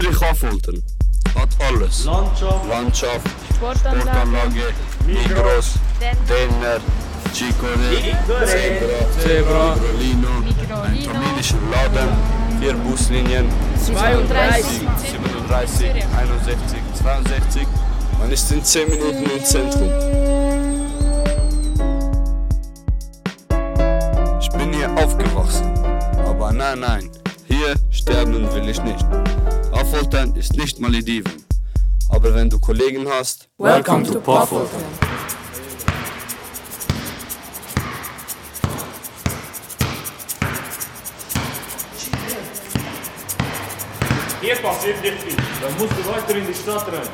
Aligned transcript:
Zürich 0.00 0.22
Affoltern 0.22 0.82
hat 1.34 1.48
alles. 1.66 2.04
Landschaft, 2.04 2.68
Landschaft, 2.68 3.26
Sportanlage, 3.56 4.00
Sportanlage, 4.00 4.74
Migros, 5.06 5.74
Denner, 6.28 6.78
Chicore, 7.34 7.66
Zebra, 8.46 9.20
Zebra, 9.20 9.76
Lino, 9.98 10.28
ein 10.84 10.98
familischer 11.02 11.56
Laden, 11.72 12.10
vier 12.60 12.74
Buslinien, 12.74 13.46
32, 13.84 14.86
37, 15.10 15.90
61, 16.16 16.78
62. 17.02 17.66
Man 18.20 18.30
ist 18.30 18.52
in 18.52 18.62
10 18.62 18.90
Minuten 18.90 19.30
im 19.30 19.44
Zentrum. 19.44 19.90
Ich 24.40 24.50
bin 24.50 24.72
hier 24.72 24.90
aufgewachsen. 24.92 25.72
Aber 26.24 26.52
nein, 26.52 26.78
nein, 26.78 27.10
hier 27.48 27.74
sterben 27.90 28.48
will 28.54 28.68
ich 28.68 28.80
nicht. 28.82 29.04
Affoltern 29.88 30.36
ist 30.36 30.54
nicht 30.54 30.78
Malediven. 30.80 31.32
Aber 32.10 32.34
wenn 32.34 32.50
du 32.50 32.58
Kollegen 32.58 33.08
hast, 33.08 33.48
Welcome 33.56 34.04
to 34.04 34.20
Poffelton. 34.20 34.68
hier 44.42 44.56
passiert 44.56 45.00
nicht 45.00 45.22
viel. 45.22 45.36
Dann 45.62 45.72
musst 45.78 45.92
du 45.92 46.12
weiter 46.12 46.36
in 46.36 46.46
die 46.46 46.54
Stadt 46.54 46.86
rein. 46.88 47.08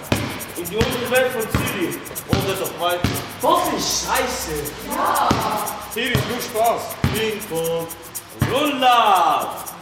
In 0.56 0.64
die 0.64 0.76
untere 0.76 1.10
Welt 1.12 1.30
von 1.30 1.42
Zürich. 1.42 1.94
Oder 2.28 2.56
doch 2.58 2.80
weiter. 2.80 3.08
Was 3.40 3.78
ist 3.78 4.04
Scheiße? 4.04 4.52
Hier 5.94 6.12
ist 6.12 6.22
nur 6.28 6.40
Spaß. 6.40 6.82
Ping-Pong. 7.12 7.86
Rulla! 8.52 9.73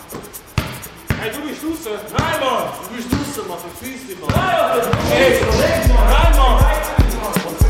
Hey, 1.23 1.31
du 1.31 1.41
bist 1.47 1.63
draußen? 1.63 1.93
Nein, 2.19 2.41
Mann! 2.41 2.73
Du 2.83 2.97
bist 2.97 3.13
draußen, 3.13 3.47
Mann. 3.47 3.59
Verpiss 3.61 4.09
dich, 4.09 4.19
Mann. 4.19 4.29
Nein, 4.35 4.59
Mann! 4.59 4.81
Hey, 5.09 5.39
Kollege, 5.39 5.95
Mann! 5.95 6.07
Nein, 6.11 6.33
Mann! 6.37 6.59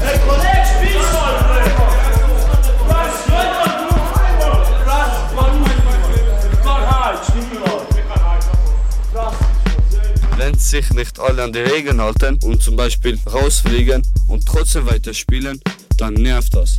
Hey, 0.01 0.19
Kollege, 0.27 0.65
spiel 0.73 1.03
mal! 1.13 1.37
Was? 2.89 3.13
Nein, 3.29 3.51
Mann, 3.53 3.73
du! 3.77 3.93
Mann! 3.93 4.61
Was? 4.87 5.13
Mann, 5.37 5.57
halt. 6.65 7.21
Halt. 8.09 8.45
Was? 9.13 9.35
wenn 10.39 10.59
sich 10.59 10.91
nicht 10.95 11.21
alle 11.21 11.43
an 11.43 11.53
die 11.53 11.59
Regeln 11.59 12.01
halten 12.01 12.39
und 12.45 12.63
zum 12.63 12.77
Beispiel 12.77 13.19
rausfliegen 13.31 14.03
und 14.29 14.47
trotzdem 14.47 14.87
weiter 14.87 15.13
spielen, 15.13 15.61
dann 15.99 16.15
nervt 16.15 16.55
das. 16.55 16.79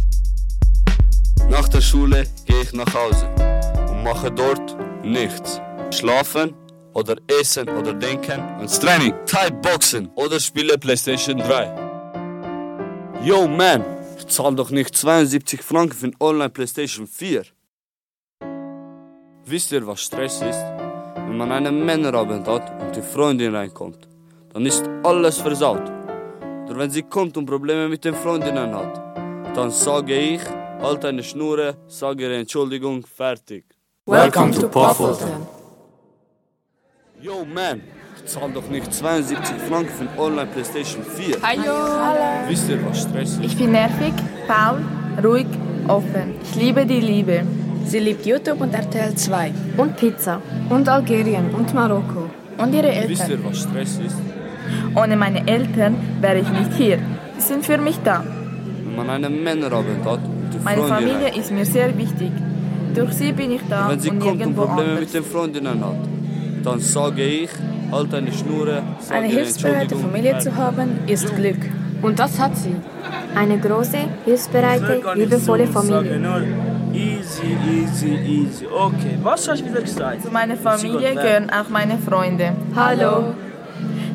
Nach 1.50 1.70
der 1.70 1.82
Schule 1.82 2.26
gehe 2.48 2.62
ich 2.64 2.74
nach 2.74 2.92
Hause 2.96 3.30
und 3.92 4.04
mache 4.04 4.32
dort 4.32 4.76
nichts. 5.04 5.62
Schlafen 5.92 6.56
oder 6.94 7.16
essen 7.28 7.70
oder 7.70 7.94
denken 7.94 8.40
ans 8.40 8.80
Training, 8.80 9.14
Thai-Boxen 9.26 10.10
oder 10.16 10.40
spiele 10.40 10.78
Playstation 10.78 11.38
3. 11.38 13.22
Yo 13.24 13.48
man, 13.48 13.84
ich 14.18 14.28
zahle 14.28 14.56
doch 14.56 14.70
nicht 14.70 14.96
72 14.96 15.62
Franken 15.62 15.96
für 15.96 16.08
ein 16.08 16.16
Online 16.20 16.50
Playstation 16.50 17.08
4. 17.08 17.44
Wisst 19.46 19.72
ihr, 19.72 19.86
was 19.86 20.02
Stress 20.02 20.42
ist? 20.42 20.64
Wenn 21.16 21.38
man 21.38 21.52
einen 21.52 21.86
Männerabend 21.86 22.48
hat 22.48 22.82
und 22.82 22.96
die 22.96 23.02
Freundin 23.02 23.56
reinkommt, 23.56 24.08
dann 24.54 24.66
ist 24.66 24.84
alles 25.04 25.38
versaut. 25.38 25.92
Oder 26.66 26.78
wenn 26.78 26.90
sie 26.90 27.04
kommt 27.04 27.38
und 27.38 27.46
Probleme 27.46 27.90
mit 27.90 28.06
den 28.06 28.16
Freundinnen 28.16 28.74
hat, 28.74 28.98
dann 29.56 29.72
sage 29.72 30.16
ich, 30.16 30.42
halt 30.82 31.06
eine 31.06 31.24
Schnur, 31.24 31.76
sage 31.88 32.24
ihre 32.24 32.38
Entschuldigung, 32.38 33.06
fertig. 33.06 33.66
Welcome 34.06 34.52
to 34.52 34.68
Poffelton. 34.68 35.63
Yo 37.24 37.46
man, 37.46 37.80
ich 38.18 38.26
zahle 38.32 38.52
doch 38.54 38.68
nicht 38.70 38.94
72 38.94 39.56
Franken 39.70 39.90
für 39.98 40.04
ein 40.04 40.20
Online 40.20 40.48
Playstation 40.54 41.04
4. 41.04 41.38
Hallo. 41.42 41.76
Wisst 42.50 42.70
ihr, 42.70 42.80
was 42.86 43.02
Stress 43.04 43.30
ist? 43.36 43.44
Ich 43.46 43.56
bin 43.58 43.72
nervig, 43.72 44.14
faul, 44.48 44.80
ruhig, 45.24 45.48
offen. 45.88 46.36
Ich 46.44 46.56
liebe 46.56 46.86
die 46.86 47.00
Liebe. 47.00 47.44
Sie 47.86 48.00
liebt 48.00 48.26
YouTube 48.26 48.60
und 48.60 48.74
RTL 48.74 49.16
2. 49.16 49.52
Und 49.78 49.96
Pizza. 49.96 50.42
Und 50.70 50.90
Algerien 50.90 51.46
und 51.58 51.74
Marokko. 51.74 52.30
Und 52.58 52.74
ihre 52.76 52.90
Wisst 53.08 53.22
Eltern. 53.30 53.32
ihr, 53.32 53.46
was 53.50 53.58
Stress 53.62 54.00
ist? 54.06 54.18
Ohne 54.96 55.16
meine 55.16 55.48
Eltern 55.48 55.96
wäre 56.20 56.40
ich 56.40 56.50
nicht 56.50 56.74
hier. 56.74 57.00
Sie 57.38 57.48
sind 57.54 57.66
für 57.66 57.78
mich 57.78 57.98
da. 58.04 58.22
Wenn 58.86 58.96
man 58.98 59.10
einen 59.10 59.42
Männerabend 59.44 60.04
hat 60.06 60.20
und 60.26 60.50
die 60.54 60.60
Meine 60.64 60.84
Familie 60.84 61.26
rein- 61.28 61.40
ist 61.40 61.52
mir 61.52 61.66
sehr 61.66 61.98
wichtig. 61.98 62.32
Durch 62.94 63.14
sie 63.14 63.32
bin 63.32 63.52
ich 63.52 63.62
da 63.70 63.90
wenn 63.90 64.00
sie 64.00 64.10
und 64.12 64.20
kommt 64.20 64.46
und 64.46 64.56
Probleme 64.56 64.82
anders. 64.82 65.00
mit 65.00 65.14
den 65.16 65.24
Freundinnen 65.24 65.84
hat, 65.84 65.96
dann 66.64 66.80
sage 66.80 67.24
ich, 67.24 67.50
halt 67.92 68.14
eine 68.14 68.32
Schnur, 68.32 68.82
Eine 69.10 69.28
hilfsbereite 69.28 69.96
Familie 69.96 70.38
zu 70.40 70.56
haben, 70.56 71.00
ist 71.08 71.36
Glück. 71.36 71.58
Und 72.02 72.20
das 72.20 72.40
hat 72.40 72.58
sie. 72.58 72.76
Eine 73.36 73.58
große, 73.58 73.98
hilfsbereite, 74.26 75.02
liebevolle 75.16 75.68
Familie. 75.68 76.22
Easy, 76.94 77.58
easy, 77.72 78.14
easy. 78.16 78.68
Okay, 78.68 79.18
was 79.24 79.48
hast 79.48 79.62
du 79.62 79.66
wieder 79.66 79.82
gesagt? 79.82 80.24
Zu 80.24 80.32
meiner 80.32 80.56
Familie 80.56 81.14
gehören 81.16 81.50
auch 81.50 81.70
meine 81.70 81.98
Freunde. 81.98 82.54
Hallo. 82.76 83.34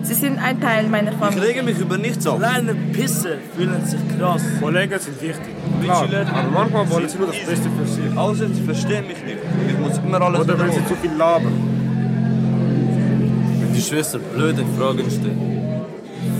Sie 0.02 0.14
sind 0.14 0.38
ein 0.38 0.60
Teil 0.60 0.86
meiner 0.88 1.10
Ich 1.10 1.18
Familie. 1.18 1.48
rege 1.48 1.62
mich 1.64 1.78
über 1.78 1.98
nichts 1.98 2.26
auf. 2.26 2.38
Kleine 2.38 2.74
Pisser 2.92 3.36
fühlen 3.56 3.84
sich 3.84 4.00
krass. 4.16 4.42
Kollegen 4.60 4.98
sind 4.98 5.20
wichtig. 5.20 5.54
Klar, 5.82 6.04
aber 6.32 6.50
manchmal 6.50 6.88
wollen 6.90 7.08
sie 7.08 7.18
nur 7.18 7.26
das 7.26 7.36
Beste 7.44 7.68
für 7.76 7.86
sich. 7.86 8.16
Außer 8.16 8.46
sie 8.48 8.62
verstehen 8.62 9.06
mich 9.08 9.22
nicht. 9.24 9.38
Ich 9.68 9.78
muss 9.78 9.98
immer 9.98 10.20
alles 10.22 10.40
Oder 10.40 10.58
wenn 10.58 10.70
sie 10.70 10.86
zu 10.86 10.94
viel 10.94 11.10
labern. 11.18 11.52
Schwester 13.88 14.18
blöde 14.18 14.64
Fragen 14.76 15.10
stellt. 15.10 15.38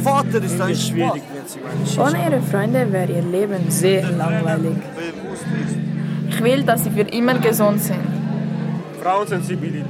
Vater 0.05 0.43
ist 0.43 0.61
ein 0.61 0.77
schwierig, 0.77 1.23
wenn 1.33 1.47
sie 1.47 1.59
meine 1.65 1.87
Schicht 1.87 1.99
Ohne 1.99 2.31
ihre 2.31 2.43
Freunde 2.43 2.93
wäre 2.93 3.11
ihr 3.11 3.23
Leben 3.23 3.71
sehr 3.71 4.11
langweilig. 4.11 4.77
Ich 6.29 6.45
will, 6.45 6.63
dass 6.63 6.85
sie 6.85 6.91
für 6.91 7.09
immer 7.19 7.35
gesund 7.39 7.81
sind. 7.81 8.01
Frauensensibilität. 9.03 9.87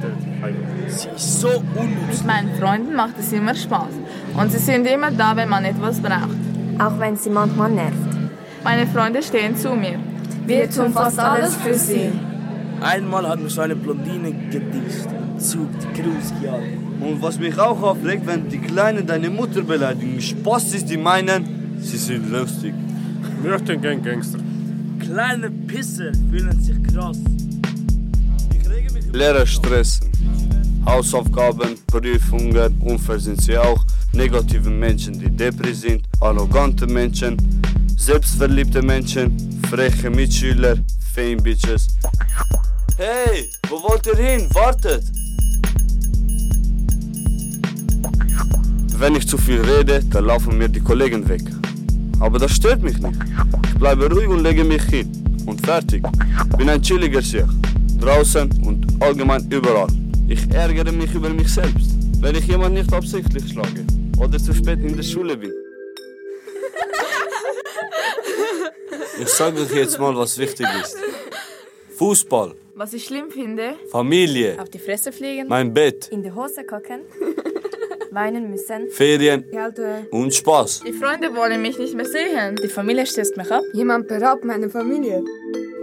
Sie 0.87 1.09
ist 1.09 1.41
so 1.41 1.49
unnütz. 1.49 2.19
Mit 2.19 2.25
meinen 2.27 2.55
Freunden 2.59 2.95
macht 2.95 3.15
es 3.19 3.33
immer 3.33 3.53
Spaß. 3.53 3.93
Und 4.39 4.51
sie 4.51 4.59
sind 4.59 4.85
immer 4.87 5.11
da, 5.11 5.35
wenn 5.35 5.49
man 5.49 5.65
etwas 5.65 5.99
braucht. 5.99 6.39
Auch 6.79 6.97
wenn 6.97 7.17
sie 7.17 7.29
manchmal 7.29 7.71
nervt. 7.71 7.97
Meine 8.63 8.87
Freunde 8.87 9.21
stehen 9.21 9.57
zu 9.57 9.75
mir. 9.75 9.99
Wir 10.45 10.69
tun 10.69 10.93
fast 10.93 11.19
alles 11.19 11.55
für 11.57 11.73
sie. 11.73 12.11
Einmal 12.79 13.27
hat 13.27 13.41
mich 13.41 13.53
so 13.53 13.61
eine 13.61 13.75
Blondine 13.75 14.31
gedisst. 14.49 15.09
Zug, 15.37 15.67
die 15.81 16.01
Grußjagd. 16.01 16.88
Und 16.99 17.21
was 17.21 17.39
mich 17.39 17.57
auch 17.57 17.81
aufregt, 17.81 18.27
wenn 18.27 18.49
die 18.49 18.59
Kleinen 18.59 19.07
deine 19.07 19.29
Mutter 19.29 19.61
beleidigen. 19.61 20.19
Spaß 20.19 20.73
ist, 20.73 20.89
die 20.89 20.97
meinen, 20.97 21.77
sie 21.81 21.97
sind 21.97 22.29
lustig. 22.29 22.73
Möchten 23.41 23.81
gern 23.81 24.03
Gangster. 24.03 24.39
Kleine 24.99 25.49
Pisser 25.49 26.11
fühlen 26.29 26.61
sich 26.61 26.81
krass. 26.83 27.17
Lehrer 29.13 29.45
stressen. 29.45 30.09
Hausaufgaben, 30.85 31.77
Prüfungen, 31.87 32.81
unfair 32.81 33.19
sind 33.19 33.41
sie 33.41 33.57
auch. 33.57 33.83
Negative 34.13 34.69
Menschen, 34.69 35.19
die 35.19 35.29
depri 35.29 35.73
sind, 35.73 36.03
arrogante 36.19 36.87
Menschen, 36.87 37.37
selbstverliebte 37.97 38.81
Menschen, 38.81 39.59
freche 39.69 40.09
Mitschüler, 40.09 40.77
Fame 41.13 41.37
Bitches. 41.41 41.87
Hey, 42.97 43.49
wo 43.69 43.81
wollt 43.83 44.05
ihr 44.07 44.15
hin? 44.15 44.47
Wartet! 44.53 45.03
Wenn 48.99 49.15
ich 49.15 49.27
zu 49.27 49.37
viel 49.37 49.61
rede, 49.61 50.01
dann 50.11 50.25
laufen 50.25 50.57
mir 50.57 50.67
die 50.67 50.81
Kollegen 50.81 51.27
weg. 51.29 51.41
Aber 52.19 52.37
das 52.37 52.51
stört 52.51 52.81
mich 52.81 52.97
nicht. 52.97 53.17
Ich 53.69 53.79
bleibe 53.79 54.09
ruhig 54.13 54.27
und 54.27 54.43
lege 54.43 54.63
mich 54.63 54.83
hin. 54.83 55.09
Und 55.45 55.65
fertig. 55.65 56.03
Bin 56.57 56.69
ein 56.69 56.81
chilliger 56.81 57.21
Sieg. 57.21 57.45
Draußen 57.99 58.49
und 58.65 58.85
allgemein 59.01 59.49
überall. 59.49 59.87
Ich 60.27 60.41
ärgere 60.51 60.91
mich 60.91 61.13
über 61.13 61.29
mich 61.29 61.47
selbst, 61.53 61.91
wenn 62.21 62.35
ich 62.35 62.45
jemand 62.47 62.75
nicht 62.75 62.91
absichtlich 62.93 63.51
schlage 63.51 63.85
oder 64.19 64.37
zu 64.37 64.53
spät 64.53 64.79
in 64.79 64.95
der 64.95 65.03
Schule 65.03 65.35
bin. 65.37 65.51
Ich 69.21 69.27
sage 69.29 69.61
euch 69.61 69.71
jetzt 69.73 69.99
mal, 69.99 70.15
was 70.15 70.37
wichtig 70.37 70.67
ist. 70.83 70.95
Fußball, 71.97 72.53
Was 72.75 72.93
ich 72.93 73.03
schlimm 73.05 73.29
finde, 73.31 73.73
Familie, 73.91 74.57
Auf 74.61 74.69
die 74.69 74.79
Fresse 74.79 75.11
fliegen. 75.11 75.47
mein 75.49 75.73
Bett, 75.73 76.07
In 76.11 76.23
die 76.23 76.31
Hose 76.31 76.63
gucken. 76.63 77.01
Weinen 78.11 78.49
müssen. 78.49 78.89
Ferien 78.89 79.49
Kälte. 79.49 80.07
und 80.11 80.33
Spaß. 80.33 80.81
die 80.85 80.93
Freunde 80.93 81.35
wollen 81.35 81.61
mich 81.61 81.77
nicht 81.77 81.93
mehr 81.95 82.05
sehen. 82.05 82.55
Die 82.63 82.67
Familie 82.67 83.05
stößt 83.05 83.37
mich 83.37 83.51
ab. 83.51 83.63
Jemand 83.73 84.07
beraubt 84.07 84.43
meine 84.43 84.69
Familie. 84.69 85.23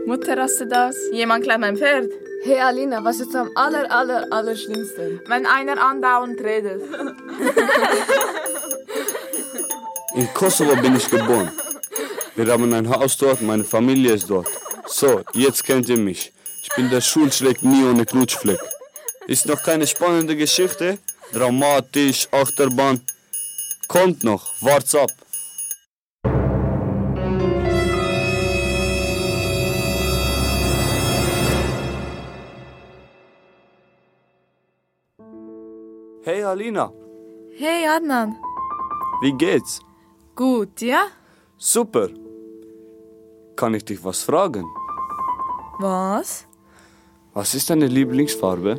Mutter 0.07 0.37
rastet 0.37 0.73
aus. 0.75 0.97
Jemand 1.13 1.45
klaut 1.45 1.61
mein 1.61 1.77
Pferd. 1.77 2.11
Hey 2.43 2.61
Alina, 2.61 3.03
was 3.03 3.21
ist 3.21 3.35
am 3.35 3.51
aller, 3.55 3.91
aller, 3.91 4.27
aller 4.31 4.55
schlimmsten? 4.57 5.21
Wenn 5.27 5.47
einer 5.47 5.81
andauernd 5.83 6.41
redet. 6.41 6.83
In 10.15 10.29
Kosovo 10.33 10.75
bin 10.77 10.97
ich 10.97 11.11
geboren. 11.11 11.51
Wir 12.37 12.47
haben 12.53 12.73
ein 12.73 12.89
Haus 12.89 13.17
dort, 13.17 13.43
meine 13.43 13.65
Familie 13.65 14.15
ist 14.15 14.31
dort. 14.31 14.47
So, 14.87 15.23
jetzt 15.35 15.65
kennt 15.65 15.89
ihr 15.89 15.97
mich. 15.99 16.33
Ich 16.63 16.69
bin 16.75 16.89
der 16.91 17.01
Schulschreck 17.01 17.63
nie 17.63 17.85
ohne 17.85 18.07
Knutschfleck. 18.07 18.61
Ist 19.27 19.47
noch 19.47 19.63
keine 19.63 19.87
spannende 19.87 20.37
Geschichte? 20.37 20.99
Dramatisch, 21.33 22.29
Achterbahn. 22.33 23.01
Kommt 23.89 24.25
noch, 24.25 24.45
wart's 24.61 24.95
ab. 24.95 25.11
Hey 36.23 36.43
Alina, 36.43 36.93
Hey 37.59 37.87
Adnan. 37.87 38.37
wie 39.23 39.33
geht's? 39.33 39.81
Gut, 40.35 40.81
ja? 40.83 41.07
Super. 41.57 42.09
Kann 43.57 43.75
ich 43.75 43.85
dich 43.85 44.05
was 44.05 44.23
fragen? 44.23 44.67
Was? 45.79 46.47
Was 47.33 47.55
ist 47.55 47.71
deine 47.71 47.87
Lieblingsfarbe? 47.87 48.79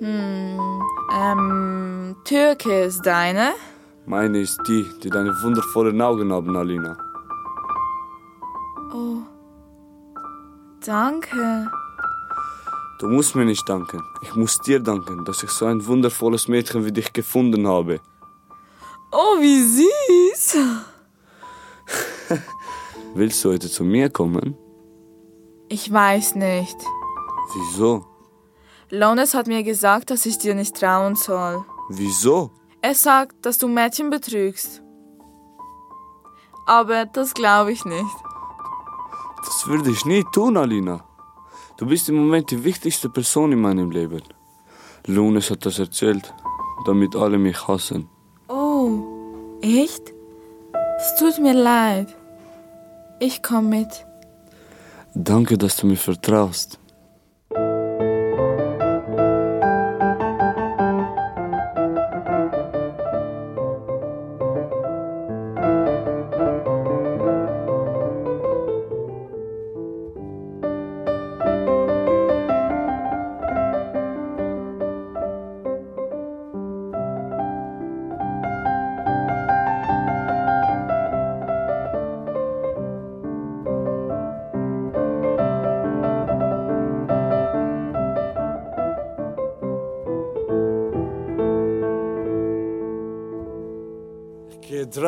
Hm, 0.00 0.82
ähm, 1.12 2.16
Türke 2.24 2.84
ist 2.84 3.02
deine? 3.02 3.52
Meine 4.06 4.40
ist 4.40 4.58
die, 4.66 4.86
die 5.02 5.10
deine 5.10 5.30
wundervollen 5.42 6.00
Augen 6.00 6.32
haben, 6.32 6.56
Alina. 6.56 6.96
Oh. 8.94 9.18
Danke. 10.84 11.70
Du 12.98 13.08
musst 13.08 13.34
mir 13.36 13.44
nicht 13.44 13.68
danken. 13.68 14.02
Ich 14.22 14.34
muss 14.34 14.58
dir 14.60 14.80
danken, 14.80 15.26
dass 15.26 15.42
ich 15.42 15.50
so 15.50 15.66
ein 15.66 15.86
wundervolles 15.86 16.48
Mädchen 16.48 16.86
wie 16.86 16.92
dich 16.92 17.12
gefunden 17.12 17.68
habe. 17.68 18.00
Oh, 19.12 19.38
wie 19.38 19.62
süß. 19.62 20.56
Willst 23.14 23.44
du 23.44 23.50
heute 23.50 23.68
zu 23.68 23.84
mir 23.84 24.08
kommen? 24.08 24.56
Ich 25.68 25.92
weiß 25.92 26.36
nicht. 26.36 26.76
Wieso? 27.54 28.09
Lones 28.90 29.34
hat 29.34 29.46
mir 29.46 29.62
gesagt, 29.62 30.10
dass 30.10 30.26
ich 30.26 30.38
dir 30.38 30.56
nicht 30.56 30.76
trauen 30.76 31.14
soll. 31.14 31.64
Wieso? 31.88 32.50
Er 32.82 32.94
sagt, 32.94 33.46
dass 33.46 33.58
du 33.58 33.68
Mädchen 33.68 34.10
betrügst. 34.10 34.82
Aber 36.66 37.06
das 37.06 37.34
glaube 37.34 37.70
ich 37.70 37.84
nicht. 37.84 38.16
Das 39.44 39.66
würde 39.68 39.90
ich 39.90 40.04
nie 40.04 40.24
tun, 40.32 40.56
Alina. 40.56 41.04
Du 41.76 41.86
bist 41.86 42.08
im 42.08 42.16
Moment 42.16 42.50
die 42.50 42.64
wichtigste 42.64 43.08
Person 43.08 43.52
in 43.52 43.60
meinem 43.60 43.92
Leben. 43.92 44.22
Lunes 45.06 45.50
hat 45.50 45.64
das 45.64 45.78
erzählt, 45.78 46.34
damit 46.84 47.14
alle 47.14 47.38
mich 47.38 47.68
hassen. 47.68 48.08
Oh, 48.48 49.58
echt? 49.62 50.12
Es 50.98 51.14
tut 51.16 51.38
mir 51.38 51.54
leid. 51.54 52.08
Ich 53.20 53.40
komme 53.42 53.68
mit. 53.78 54.04
Danke, 55.14 55.56
dass 55.56 55.76
du 55.76 55.86
mir 55.86 55.96
vertraust. 55.96 56.79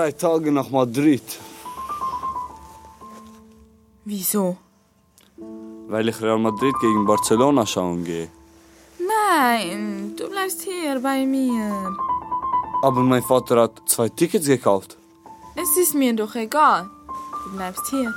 Drei 0.02 0.12
Tage 0.12 0.50
nach 0.50 0.68
Madrid, 0.70 1.22
Wieso? 4.04 4.56
weil 5.86 6.08
ich 6.08 6.20
Real 6.20 6.38
Madrid 6.38 6.74
gegen 6.80 7.06
Barcelona 7.06 7.64
schauen 7.64 8.02
gehe. 8.02 8.28
Nein, 8.98 10.14
du 10.16 10.28
bleibst 10.28 10.62
hier 10.62 10.98
bei 11.00 11.24
mir. 11.24 11.96
Aber 12.82 13.00
mein 13.02 13.22
Vater 13.22 13.62
hat 13.62 13.74
zwei 13.86 14.08
Tickets 14.08 14.46
gekauft. 14.46 14.96
Es 15.54 15.76
ist 15.76 15.94
mir 15.94 16.12
doch 16.16 16.34
egal. 16.34 16.90
Du 17.44 17.56
bleibst 17.56 17.86
hier. 17.90 18.12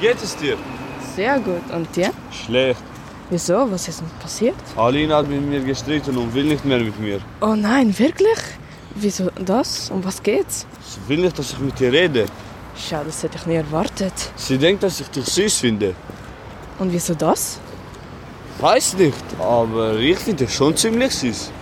Wie 0.00 0.06
geht 0.06 0.22
es 0.22 0.34
dir? 0.34 0.56
Sehr 1.14 1.38
gut. 1.40 1.60
Und 1.74 1.94
dir? 1.94 2.10
Schlecht. 2.32 2.80
Wieso? 3.28 3.70
Was 3.70 3.86
ist 3.86 4.00
denn 4.00 4.08
passiert? 4.18 4.54
Alina 4.74 5.18
hat 5.18 5.28
mit 5.28 5.42
mir 5.42 5.60
gestritten 5.60 6.16
und 6.16 6.32
will 6.32 6.44
nicht 6.44 6.64
mehr 6.64 6.78
mit 6.78 6.98
mir. 6.98 7.20
Oh 7.42 7.54
nein, 7.54 7.96
wirklich? 7.98 8.38
Wieso 8.94 9.30
das? 9.44 9.90
Um 9.90 10.02
was 10.02 10.22
geht's? 10.22 10.66
Sie 10.88 11.00
will 11.06 11.18
nicht, 11.18 11.38
dass 11.38 11.52
ich 11.52 11.58
mit 11.58 11.78
ihr 11.82 11.92
rede. 11.92 12.24
Schade, 12.74 13.06
das 13.06 13.22
hätte 13.22 13.36
ich 13.36 13.44
nie 13.44 13.56
erwartet. 13.56 14.14
Sie 14.36 14.56
denkt, 14.56 14.82
dass 14.82 15.00
ich 15.00 15.08
dich 15.08 15.26
süß 15.26 15.58
finde. 15.58 15.94
Und 16.78 16.90
wieso 16.94 17.12
das? 17.14 17.60
Weiß 18.58 18.94
nicht, 18.94 19.22
aber 19.38 19.96
ich 19.96 20.18
finde 20.18 20.46
dich 20.46 20.54
schon 20.54 20.74
ziemlich 20.74 21.14
süß. 21.14 21.52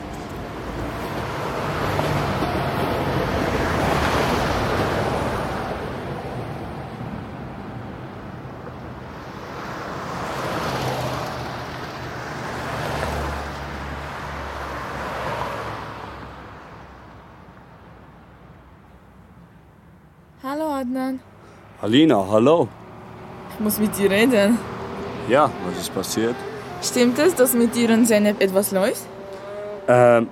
Hallo 20.41 20.71
Adnan. 20.71 21.21
Alina, 21.89 22.23
hallo. 22.31 22.69
Ich 23.55 23.61
muss 23.61 23.79
mit 23.79 23.97
dir 23.97 24.11
reden. 24.11 24.59
Ja, 25.27 25.51
was 25.65 25.81
ist 25.81 25.95
passiert? 25.95 26.37
Stimmt 26.83 27.19
es, 27.19 27.35
dass 27.35 27.55
mit 27.55 27.75
dir 27.75 27.89
und 27.89 28.05
Zeynep 28.05 28.43
etwas 28.43 28.73
läuft? 28.73 29.07
Ähm, 29.89 30.29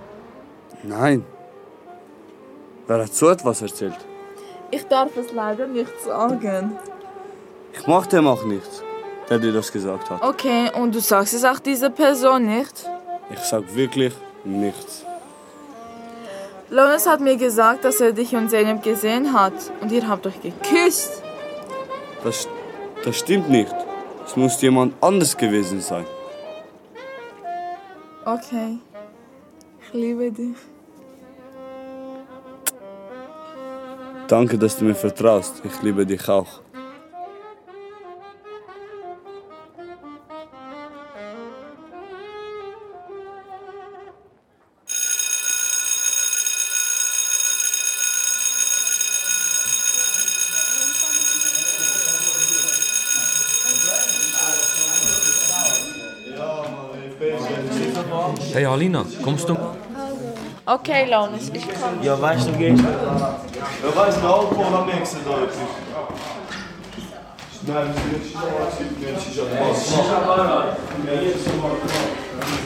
nein. 0.83 1.25
Wer 2.87 2.99
hat 3.05 3.15
so 3.15 3.31
etwas 3.31 3.63
erzählt? 3.63 3.97
Ich 4.71 4.85
darf 4.87 5.17
es 5.17 5.33
leider 5.33 5.67
nicht 5.67 5.99
sagen. 6.05 6.77
Ich 7.73 7.87
mach 7.87 8.07
dem 8.07 8.27
auch 8.27 8.45
nichts, 8.45 8.83
der 9.31 9.39
dir 9.39 9.55
das 9.55 9.73
gesagt 9.73 10.11
hat. 10.11 10.23
Okay, 10.23 10.71
und 10.79 10.95
du 10.95 11.01
sagst 11.01 11.33
es 11.33 11.43
auch 11.43 11.59
dieser 11.59 11.89
Person 11.89 12.45
nicht? 12.55 12.87
Ich 13.33 13.41
sag 13.41 13.75
wirklich 13.75 14.13
nichts. 14.45 15.07
Lones 16.69 17.07
hat 17.07 17.21
mir 17.21 17.37
gesagt, 17.39 17.87
dass 17.87 17.99
er 18.03 18.13
dich 18.13 18.37
und 18.37 18.51
Zeynep 18.51 18.83
gesehen 18.83 19.33
hat. 19.33 19.55
Und 19.81 19.91
ihr 19.91 20.07
habt 20.07 20.27
euch 20.27 20.39
geküsst. 20.43 21.23
Das, 22.23 22.49
das 23.05 23.19
stimmt 23.19 23.49
nicht. 23.51 23.75
Es 24.27 24.37
muss 24.37 24.61
jemand 24.61 24.95
anders 25.01 25.37
gewesen 25.37 25.81
sein. 25.81 26.05
Okay. 28.25 28.79
Ich 29.81 29.93
liebe 29.93 30.33
dich. 30.33 30.57
Danke, 34.27 34.59
dass 34.59 34.77
du 34.77 34.85
mir 34.85 34.95
vertraust. 34.97 35.63
Ich 35.65 35.83
liebe 35.83 36.05
dich 36.05 36.29
auch. 36.29 36.61
Hey 58.77 58.83
Alina, 58.83 59.07
kommst 59.23 59.49
du? 59.49 59.57
Okay, 60.67 61.09
Lones, 61.11 61.49
ich 61.51 61.63
komme. 61.63 61.97
Ja, 62.03 62.21
weißt 62.21 62.47
du, 62.47 62.53
gehst 62.53 62.83
du. 62.83 62.87
Ja, 62.87 63.97
weißt 63.97 64.19
du, 64.23 64.27
Alkohol 64.27 64.75
am 64.75 64.87
nächsten 64.87 65.25
Tag. 65.25 65.49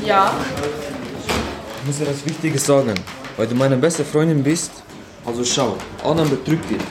Ja. 0.05 0.33
Ich 1.79 1.87
muss 1.87 1.99
dir 1.99 2.07
das 2.07 2.27
Wichtige 2.27 2.59
sagen. 2.59 2.95
Weil 3.37 3.47
du 3.47 3.55
meine 3.55 3.77
beste 3.77 4.05
Freundin 4.05 4.43
bist. 4.43 4.83
Also 5.25 5.45
schau, 5.45 5.77
Adam 6.03 6.29
betrügt 6.29 6.69
dich. 6.69 6.83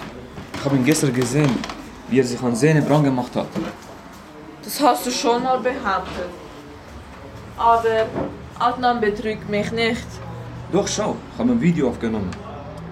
Ich 0.54 0.64
habe 0.64 0.78
ihn 0.78 0.86
gestern 0.86 1.14
gesehen, 1.14 1.60
wie 2.08 2.20
er 2.22 2.24
sich 2.24 2.42
an 2.42 2.56
Zeynep 2.56 2.90
rangemacht 2.90 3.36
hat. 3.36 3.48
Das 4.64 4.80
hast 4.82 5.06
du 5.08 5.12
schon 5.12 5.44
mal 5.44 5.60
behauptet. 5.60 6.30
Aber 7.58 7.84
Adnan 8.60 9.00
betrügt 9.00 9.50
mich 9.50 9.72
nicht. 9.72 10.06
Doch 10.72 10.88
schau, 10.88 11.16
ich 11.34 11.40
habe 11.40 11.52
ein 11.52 11.62
Video 11.62 11.90
aufgenommen. 11.90 12.30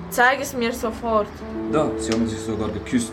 Zeig 0.09 0.39
es 0.41 0.53
mir 0.53 0.71
sofort. 0.71 1.27
Da, 1.71 1.91
sie 1.97 2.11
haben 2.11 2.27
sich 2.27 2.39
sogar 2.39 2.69
geküsst. 2.69 3.11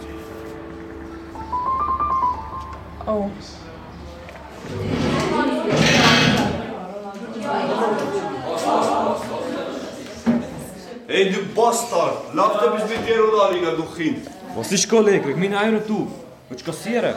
Oh. 3.06 3.28
Hey, 11.06 11.32
du 11.32 11.54
Bastard! 11.54 12.34
Lacht 12.34 12.62
etwas 12.62 12.88
mit 12.88 13.06
dir 13.06 13.28
oder 13.28 13.44
Alina, 13.46 13.72
du 13.72 13.82
Kind? 13.96 14.26
Was 14.56 14.72
ist, 14.72 14.88
Kollege? 14.88 15.28
Leg 15.28 15.36
meine 15.36 15.58
Eier 15.58 15.76
auf. 15.76 16.08
Willst 16.48 16.66
du 16.66 16.70
kassieren? 16.70 17.14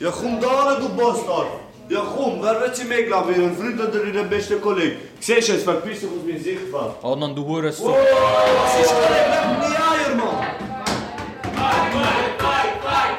Ja, 0.00 0.10
komm 0.10 0.40
da, 0.40 0.74
du 0.80 0.88
Bastard! 0.96 1.63
Ja, 1.88 2.00
komm, 2.00 2.38
wer 2.40 2.60
wird 2.60 2.74
sie 2.74 2.84
mehr 2.84 3.02
glauben? 3.02 3.34
Ihren 3.34 3.54
Freund 3.54 3.78
oder 3.78 4.04
ihren 4.04 4.30
besten 4.30 4.58
Kollegen? 4.60 4.96
Siehst 5.20 5.48
du, 5.48 5.52
jetzt 5.52 5.64
verpiss 5.64 6.00
dich 6.00 6.08
aus 6.08 6.24
meinem 6.26 6.42
Sichtfeld. 6.42 6.92
Adnan, 7.02 7.34
du 7.34 7.44
Hurensohn. 7.44 7.90
Oh, 7.90 7.94
was 7.94 8.80
ist 8.80 8.90
Kollege? 8.90 9.24
Bleib 9.28 9.58
mir 9.58 9.68
die 9.68 9.76
Eier, 9.76 10.14
Mann! 10.16 10.46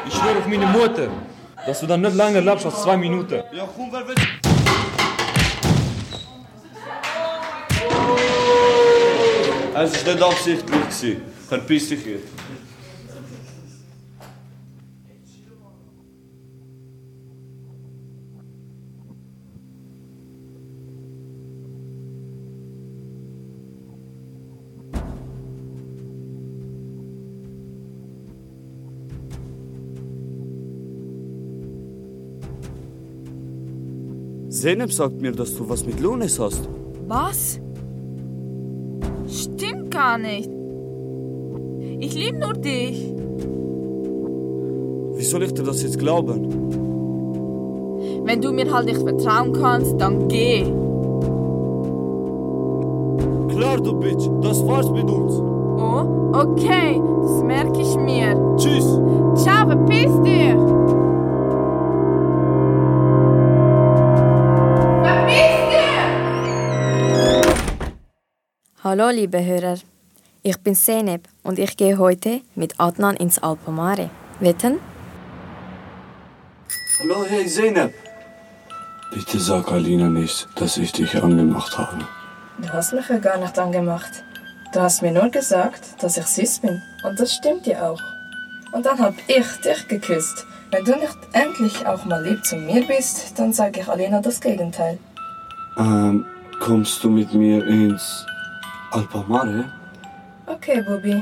Ich 0.07 0.13
schwöre 0.13 0.37
auf 0.39 0.47
meine 0.47 0.65
Mutter, 0.65 1.07
dass 1.67 1.79
du 1.79 1.85
dann 1.85 2.01
nicht 2.01 2.15
länger 2.15 2.41
lebst 2.41 2.65
als 2.65 2.81
zwei 2.81 2.97
Minuten. 2.97 3.43
Ja, 3.53 3.69
komm, 3.75 3.89
wer 3.91 4.07
wird... 4.07 4.19
Es 9.77 10.05
war 10.07 10.13
nicht 10.13 10.23
absichtlich. 10.23 11.17
Verpiss 11.47 11.89
dich 11.89 12.03
jetzt. 12.03 12.29
Zeynep 34.55 34.89
sagt 34.89 35.21
mir, 35.21 35.33
dass 35.33 35.53
du 35.53 35.67
was 35.67 35.85
mit 35.85 35.99
Lunes 35.99 36.39
hast. 36.39 36.69
Was? 37.09 37.59
Stimmt 39.27 39.91
gar 39.91 40.17
nicht. 40.17 40.49
Ich 41.99 42.15
liebe 42.15 42.37
nur 42.37 42.53
dich. 42.53 43.13
Wie 45.17 45.23
soll 45.25 45.43
ich 45.43 45.53
dir 45.53 45.63
das 45.63 45.83
jetzt 45.83 45.99
glauben? 45.99 46.47
Wenn 48.23 48.41
du 48.41 48.53
mir 48.53 48.73
halt 48.73 48.85
nicht 48.85 49.01
vertrauen 49.01 49.51
kannst, 49.51 49.99
dann 49.99 50.29
geh. 50.29 50.63
Klar, 53.53 53.81
du 53.81 53.99
Bitch, 53.99 54.29
das 54.41 54.65
war's 54.65 54.89
mit 54.89 55.09
uns. 55.09 55.33
Oh, 55.33 56.31
okay, 56.33 57.01
das 57.23 57.43
merke 57.43 57.81
ich 57.81 57.95
mir. 57.97 58.55
Tschüss. 58.55 58.85
Ciao, 59.35 59.67
verpiss 59.67 60.11
dich. 60.23 60.64
Hallo 68.97 69.09
liebe 69.09 69.43
Hörer, 69.43 69.75
ich 70.41 70.57
bin 70.59 70.73
Seneb 70.73 71.27
und 71.43 71.59
ich 71.59 71.75
gehe 71.75 71.97
heute 71.97 72.39
mit 72.55 72.79
Adnan 72.79 73.17
ins 73.17 73.39
Alpamare. 73.39 74.09
Wetten? 74.39 74.79
Hallo, 76.99 77.25
hey 77.27 77.45
Zeynep. 77.45 77.93
Bitte 79.13 79.37
sag 79.37 79.69
Alina 79.69 80.07
nicht, 80.07 80.47
dass 80.55 80.77
ich 80.77 80.93
dich 80.93 81.21
angemacht 81.21 81.77
habe. 81.77 82.07
Du 82.59 82.69
hast 82.69 82.93
mich 82.93 83.09
ja 83.09 83.17
gar 83.17 83.37
nicht 83.37 83.59
angemacht. 83.59 84.23
Du 84.73 84.79
hast 84.79 85.01
mir 85.01 85.11
nur 85.11 85.27
gesagt, 85.27 86.01
dass 86.01 86.15
ich 86.15 86.25
süß 86.25 86.59
bin. 86.59 86.81
Und 87.03 87.19
das 87.19 87.33
stimmt 87.33 87.67
ja 87.67 87.89
auch. 87.89 88.01
Und 88.71 88.85
dann 88.85 88.97
hab 88.97 89.15
ich 89.27 89.47
dich 89.57 89.87
geküsst. 89.89 90.45
Wenn 90.71 90.85
du 90.85 90.95
nicht 90.95 91.17
endlich 91.33 91.85
auch 91.85 92.05
mal 92.05 92.25
lieb 92.25 92.45
zu 92.45 92.55
mir 92.55 92.87
bist, 92.87 93.37
dann 93.37 93.51
sage 93.51 93.81
ich 93.81 93.89
Alina 93.89 94.21
das 94.21 94.39
Gegenteil. 94.39 94.97
Ähm, 95.77 96.25
kommst 96.61 97.03
du 97.03 97.09
mit 97.09 97.33
mir 97.33 97.67
ins 97.67 98.25
Alpamare? 98.95 99.65
Okay, 100.47 100.81
Bubi. 100.81 101.21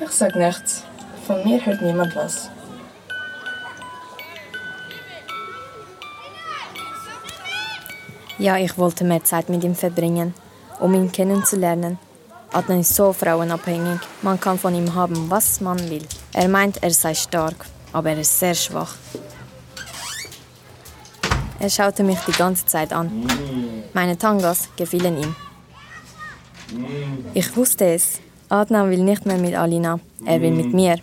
Ich 0.00 0.10
sag 0.10 0.36
nichts. 0.36 0.84
Von 1.26 1.42
mir 1.44 1.58
hört 1.66 1.82
niemand 1.82 2.14
was. 2.14 2.48
Ja, 8.38 8.56
ich 8.58 8.78
wollte 8.78 9.04
mehr 9.04 9.24
Zeit 9.24 9.48
mit 9.48 9.64
ihm 9.64 9.74
verbringen, 9.74 10.34
um 10.78 10.94
ihn 10.94 11.10
kennenzulernen. 11.10 11.98
Adnan 12.52 12.80
ist 12.80 12.94
so 12.94 13.12
frauenabhängig. 13.12 14.00
Man 14.22 14.38
kann 14.38 14.58
von 14.58 14.74
ihm 14.76 14.94
haben, 14.94 15.28
was 15.28 15.60
man 15.60 15.78
will. 15.90 16.06
Er 16.32 16.48
meint, 16.48 16.80
er 16.80 16.92
sei 16.92 17.14
stark, 17.14 17.66
aber 17.92 18.10
er 18.10 18.20
ist 18.20 18.38
sehr 18.38 18.54
schwach. 18.54 18.94
Er 21.58 21.70
schaute 21.70 22.04
mich 22.04 22.20
die 22.20 22.38
ganze 22.38 22.66
Zeit 22.66 22.92
an. 22.92 23.26
Meine 23.92 24.16
Tangas 24.16 24.68
gefielen 24.76 25.20
ihm. 25.22 25.34
Ich 27.34 27.56
wusste 27.56 27.86
es. 27.86 28.20
Adnan 28.48 28.90
will 28.90 29.02
nicht 29.02 29.26
mehr 29.26 29.38
mit 29.38 29.54
Alina. 29.54 30.00
Er 30.24 30.40
will 30.40 30.52
mit 30.52 30.72
mir. 30.72 30.96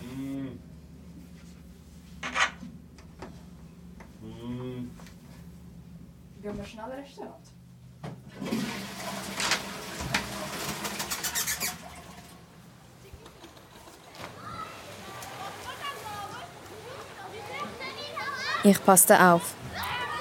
Ich 18.64 18.84
passte 18.84 19.18
auf. 19.18 19.54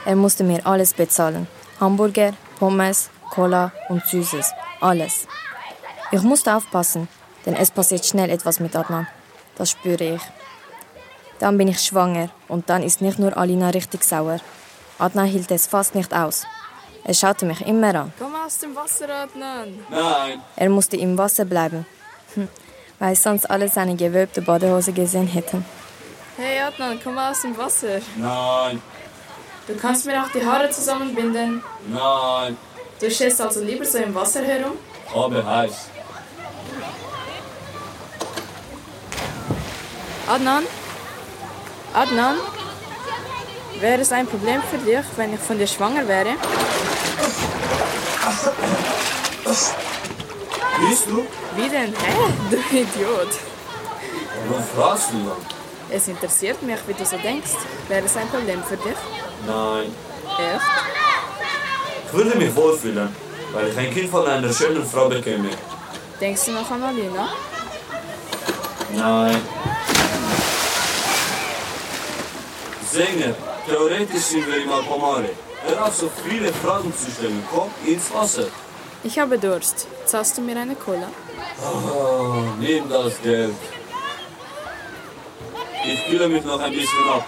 Er 0.05 0.15
musste 0.15 0.43
mir 0.43 0.65
alles 0.65 0.93
bezahlen. 0.93 1.47
Hamburger, 1.79 2.33
Pommes, 2.59 3.09
Cola 3.29 3.71
und 3.89 4.05
Süßes. 4.05 4.53
Alles. 4.79 5.27
Ich 6.11 6.21
musste 6.21 6.55
aufpassen, 6.55 7.07
denn 7.45 7.55
es 7.55 7.71
passiert 7.71 8.05
schnell 8.05 8.29
etwas 8.29 8.59
mit 8.59 8.75
Adnan. 8.75 9.07
Das 9.57 9.71
spüre 9.71 10.15
ich. 10.15 10.21
Dann 11.39 11.57
bin 11.57 11.67
ich 11.67 11.79
schwanger 11.81 12.29
und 12.47 12.69
dann 12.69 12.81
ist 12.83 13.01
nicht 13.01 13.19
nur 13.19 13.37
Alina 13.37 13.69
richtig 13.69 14.03
sauer. 14.03 14.39
Adnan 14.99 15.25
hielt 15.27 15.51
es 15.51 15.67
fast 15.67 15.95
nicht 15.95 16.13
aus. 16.13 16.45
Er 17.03 17.13
schaute 17.13 17.45
mich 17.45 17.61
immer 17.65 17.93
an. 17.95 18.13
Komm 18.17 18.33
aus 18.35 18.57
dem 18.59 18.75
Wasser, 18.75 19.07
Adnan. 19.09 19.85
Nein. 19.89 20.41
Er 20.55 20.69
musste 20.69 20.97
im 20.97 21.17
Wasser 21.17 21.45
bleiben, 21.45 21.85
Hm, 22.35 22.47
weil 22.99 23.15
sonst 23.15 23.49
alle 23.49 23.69
seine 23.69 23.95
gewölbte 23.95 24.41
Badehose 24.41 24.91
gesehen 24.91 25.27
hätten. 25.27 25.63
Hey 26.37 26.59
Adnan, 26.59 26.99
komm 27.03 27.17
aus 27.17 27.41
dem 27.41 27.57
Wasser. 27.57 27.99
Nein. 28.15 28.81
Du 29.67 29.75
kannst 29.75 30.05
mir 30.05 30.21
auch 30.23 30.31
die 30.31 30.45
Haare 30.45 30.69
zusammenbinden. 30.69 31.61
Nein. 31.87 32.57
Du 32.99 33.11
stehst 33.11 33.39
also 33.41 33.61
lieber 33.63 33.85
so 33.85 33.97
im 33.99 34.13
Wasser 34.15 34.43
herum? 34.43 34.73
Aber 35.13 35.45
heiß. 35.45 35.89
Adnan? 40.27 40.63
Adnan? 41.93 42.35
Wäre 43.79 44.01
es 44.01 44.11
ein 44.11 44.27
Problem 44.27 44.61
für 44.69 44.77
dich, 44.77 45.05
wenn 45.15 45.33
ich 45.33 45.39
von 45.39 45.57
dir 45.57 45.67
schwanger 45.67 46.05
wäre? 46.07 46.35
Bist 50.89 51.05
du? 51.07 51.25
Wie 51.55 51.69
denn? 51.69 51.93
Hä? 51.93 52.13
Du 52.51 52.57
Idiot. 52.57 53.29
Warum 54.49 54.63
fragst 54.75 55.11
du 55.13 55.17
dann? 55.17 55.37
Es 55.89 56.07
interessiert 56.09 56.61
mich, 56.61 56.77
wie 56.87 56.93
du 56.93 57.05
so 57.05 57.17
denkst. 57.17 57.51
Wäre 57.87 58.05
es 58.05 58.17
ein 58.17 58.27
Problem 58.27 58.61
für 58.63 58.77
dich? 58.77 58.97
Nein. 59.45 59.95
Echt? 60.37 60.61
Ich 62.05 62.13
würde 62.13 62.37
mich 62.37 62.53
wohlfühlen, 62.55 63.15
weil 63.53 63.69
ich 63.69 63.77
ein 63.77 63.93
Kind 63.93 64.09
von 64.09 64.27
einer 64.27 64.51
schönen 64.53 64.85
Frau 64.85 65.07
bekäme. 65.07 65.49
Denkst 66.19 66.45
du 66.45 66.51
noch 66.51 66.69
an 66.69 66.83
Alina? 66.83 67.29
Nein. 68.93 69.41
Sänger, 72.97 73.35
theoretisch 73.67 74.23
sind 74.31 74.47
wir 74.47 74.57
im 74.63 74.71
Alpamare. 74.71 75.29
Hör 75.67 75.85
auf, 75.85 75.95
so 75.95 76.09
viele 76.23 76.51
Fragen 76.51 76.91
zu 76.91 77.11
stellen. 77.11 77.43
Komm 77.53 77.69
ins 77.85 78.11
Wasser. 78.11 78.47
Ich 79.03 79.19
habe 79.19 79.37
Durst. 79.37 79.85
Zahlst 80.05 80.35
du 80.35 80.41
mir 80.41 80.57
eine 80.57 80.75
Cola? 80.75 81.09
Oh, 81.61 82.41
nimm 82.59 82.89
das 82.89 83.21
Geld. 83.21 83.53
Ich 85.85 86.07
kühle 86.07 86.27
mich 86.27 86.43
noch 86.43 86.59
ein 86.59 86.71
bisschen 86.71 87.09
ab. 87.15 87.25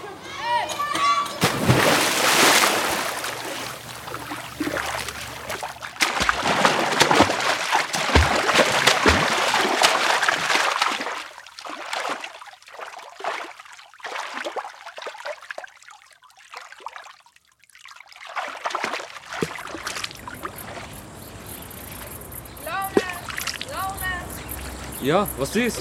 Ja, 25.10 25.28
was 25.39 25.56
ist? 25.56 25.80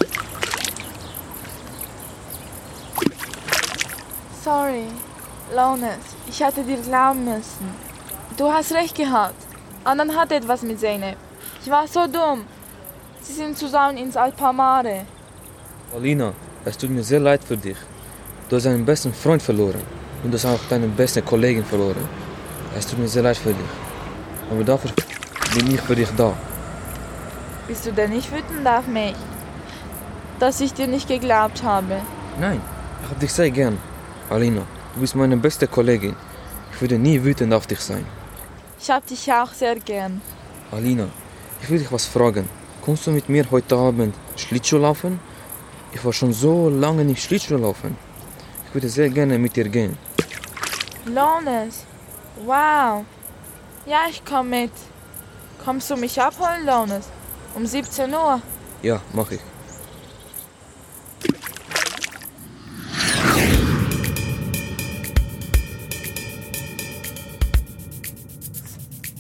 Sorry, 4.43 4.85
Launes, 5.55 6.05
ich 6.31 6.41
hätte 6.43 6.63
dir 6.63 6.79
glauben 6.79 7.27
müssen. 7.27 7.69
Du 8.39 8.51
hast 8.51 8.73
recht 8.73 8.97
gehabt. 8.97 9.41
Annan 9.85 10.17
hat 10.17 10.33
etwas 10.33 10.63
mit 10.63 10.81
Zeynep. 10.81 11.19
Ich 11.63 11.71
war 11.71 11.87
so 11.87 12.07
dumm. 12.07 12.47
Sie 13.21 13.35
sind 13.35 13.59
zusammen 13.59 13.99
ins 13.99 14.17
Alpamare. 14.17 15.05
Alina, 15.95 16.33
es 16.65 16.79
tut 16.79 16.89
mir 16.89 17.03
sehr 17.03 17.21
leid 17.21 17.45
für 17.45 17.59
dich. 17.59 17.77
Du 18.49 18.57
hast 18.57 18.65
deinen 18.65 18.87
besten 18.87 19.13
Freund 19.13 19.43
verloren 19.43 19.85
und 20.23 20.31
du 20.31 20.39
hast 20.39 20.47
auch 20.47 20.65
deine 20.71 20.89
beste 20.89 21.21
Kollegin 21.21 21.67
verloren. 21.67 22.09
Es 22.75 22.87
tut 22.87 22.99
mir 22.99 23.09
sehr 23.09 23.25
leid 23.25 23.37
für 23.37 23.53
dich. 23.53 23.73
Aber 24.51 24.65
dafür 24.65 24.91
bin 25.55 25.75
ich 25.75 25.83
für 25.83 25.97
dich 25.97 26.09
da. 26.17 26.33
Bist 27.69 27.85
du 27.85 27.93
denn 27.93 28.11
nicht 28.11 28.33
wütend 28.33 28.67
auf 28.67 28.87
mich? 28.87 29.15
Dass 30.41 30.63
ich 30.63 30.73
dir 30.73 30.87
nicht 30.87 31.07
geglaubt 31.07 31.63
habe. 31.63 32.01
Nein, 32.41 32.63
ich 33.03 33.11
hab 33.11 33.21
dich 33.21 33.33
sehr 33.33 33.51
gern. 33.51 33.77
Alina, 34.31 34.63
du 34.95 35.01
bist 35.01 35.15
meine 35.15 35.37
beste 35.37 35.67
Kollegin. 35.69 36.17
Ich 36.73 36.81
würde 36.81 36.99
nie 36.99 37.23
wütend 37.23 37.53
auf 37.53 37.67
dich 37.67 37.81
sein. 37.81 38.07
Ich 38.81 38.89
hab 38.91 39.07
dich 39.07 39.31
auch 39.31 39.53
sehr 39.53 39.77
gern. 39.77 40.23
Alina, 40.73 41.09
ich 41.61 41.69
will 41.69 41.79
dich 41.79 41.93
was 41.93 42.07
fragen. 42.07 42.49
Kommst 42.81 43.07
du 43.07 43.11
mit 43.11 43.29
mir 43.29 43.45
heute 43.51 43.77
Abend 43.77 44.15
Schlittschuh 44.37 44.79
laufen? 44.79 45.21
Ich 45.93 46.03
war 46.03 46.15
schon 46.15 46.33
so 46.33 46.71
lange 46.71 47.05
nicht 47.05 47.23
Schlittschuh 47.23 47.59
laufen. 47.59 47.99
Ich 48.67 48.75
würde 48.75 48.89
sehr 48.89 49.11
gerne 49.11 49.39
mit 49.39 49.57
dir 49.57 49.69
gehen. 49.69 49.99
Launes. 51.05 51.85
Wow. 52.47 53.05
Ja, 53.85 54.01
ich 54.09 54.23
komm 54.25 54.49
mit. 54.51 54.73
Kommst 55.63 55.91
du 55.91 55.97
mich 55.97 56.19
abholen, 56.19 56.65
Launes? 56.65 57.11
Um 57.59 57.67
17 57.67 58.09
Uhr. 58.15 58.41
Ja, 58.85 59.03
mach 59.13 59.33
ich. 59.33 59.41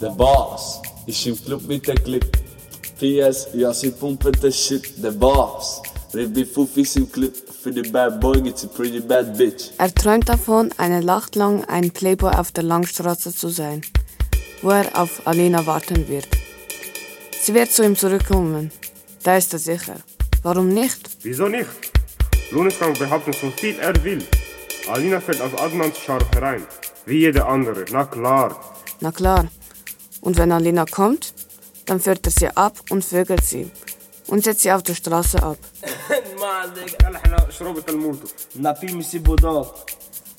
Der 0.00 0.10
Boss 0.10 0.80
ist 1.06 1.26
im 1.26 1.44
Club 1.44 1.66
mit 1.66 1.88
der 1.88 1.96
Clip. 1.96 2.24
PS, 3.00 3.48
ja, 3.54 3.74
sie 3.74 3.90
pumpen 3.90 4.30
der 4.40 4.52
Shit. 4.52 5.02
Der 5.02 5.10
Boss. 5.10 5.82
Ribi 6.14 6.44
Fufis 6.44 6.94
im 6.94 7.10
Clip. 7.10 7.34
Für 7.60 7.72
die 7.72 7.90
Bad 7.90 8.20
Boy 8.20 8.40
gibt's 8.40 8.64
a 8.64 8.68
pretty 8.68 9.00
bad 9.00 9.36
bitch. 9.36 9.72
Er 9.78 9.92
träumt 9.92 10.28
davon, 10.28 10.70
eine 10.76 11.04
Nacht 11.04 11.34
lang 11.34 11.64
ein 11.64 11.90
Playboy 11.90 12.30
auf 12.36 12.52
der 12.52 12.62
Langstraße 12.62 13.34
zu 13.34 13.48
sein, 13.48 13.82
wo 14.62 14.70
er 14.70 14.96
auf 14.96 15.26
Alina 15.26 15.66
warten 15.66 16.06
wird. 16.06 16.37
Sie 17.48 17.54
wird 17.54 17.72
zu 17.72 17.82
ihm 17.82 17.96
zurückkommen. 17.96 18.70
Da 19.22 19.38
ist 19.38 19.54
er 19.54 19.58
sicher. 19.58 19.94
Warum 20.42 20.68
nicht? 20.68 21.08
Wieso 21.22 21.48
nicht? 21.48 21.70
Lunes 22.50 22.78
kann 22.78 22.92
behaupten, 22.92 23.32
so 23.32 23.50
viel 23.56 23.78
er 23.78 24.04
will. 24.04 24.22
Alina 24.92 25.18
fällt 25.18 25.40
auf 25.40 25.58
Adnans 25.58 25.98
Scharf 25.98 26.26
herein. 26.34 26.66
Wie 27.06 27.20
jede 27.20 27.46
andere, 27.46 27.86
na 27.90 28.04
klar. 28.04 28.74
Na 29.00 29.12
klar. 29.12 29.46
Und 30.20 30.36
wenn 30.36 30.52
Alina 30.52 30.84
kommt, 30.84 31.32
dann 31.86 32.00
führt 32.00 32.26
er 32.26 32.32
sie 32.32 32.54
ab 32.54 32.74
und 32.90 33.02
vögelt 33.02 33.42
sie 33.42 33.70
und 34.26 34.44
setzt 34.44 34.60
sie 34.60 34.72
auf 34.72 34.82
der 34.82 34.94
Straße 34.94 35.42
ab. 35.42 35.56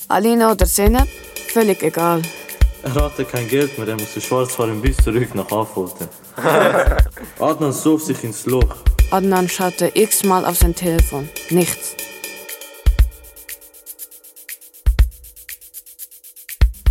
Alina 0.09 0.51
oder 0.51 0.67
Zeynep? 0.67 1.07
Völlig 1.51 1.81
egal. 1.81 2.21
Er 2.83 2.93
hatte 2.93 3.25
kein 3.25 3.47
Geld 3.47 3.79
mehr, 3.79 3.87
er 3.87 3.95
musste 3.95 4.21
schwarz 4.21 4.53
fahren 4.53 4.79
bis 4.79 4.97
zurück 4.97 5.33
nach 5.33 5.51
Affolter. 5.51 6.07
Adnan 7.39 7.73
sof 7.73 8.03
sich 8.03 8.23
ins 8.23 8.45
Loch. 8.45 8.75
Adnan 9.11 9.49
schaute 9.49 9.91
x-mal 9.93 10.45
auf 10.45 10.57
sein 10.57 10.75
Telefon. 10.75 11.29
Nichts. 11.49 11.95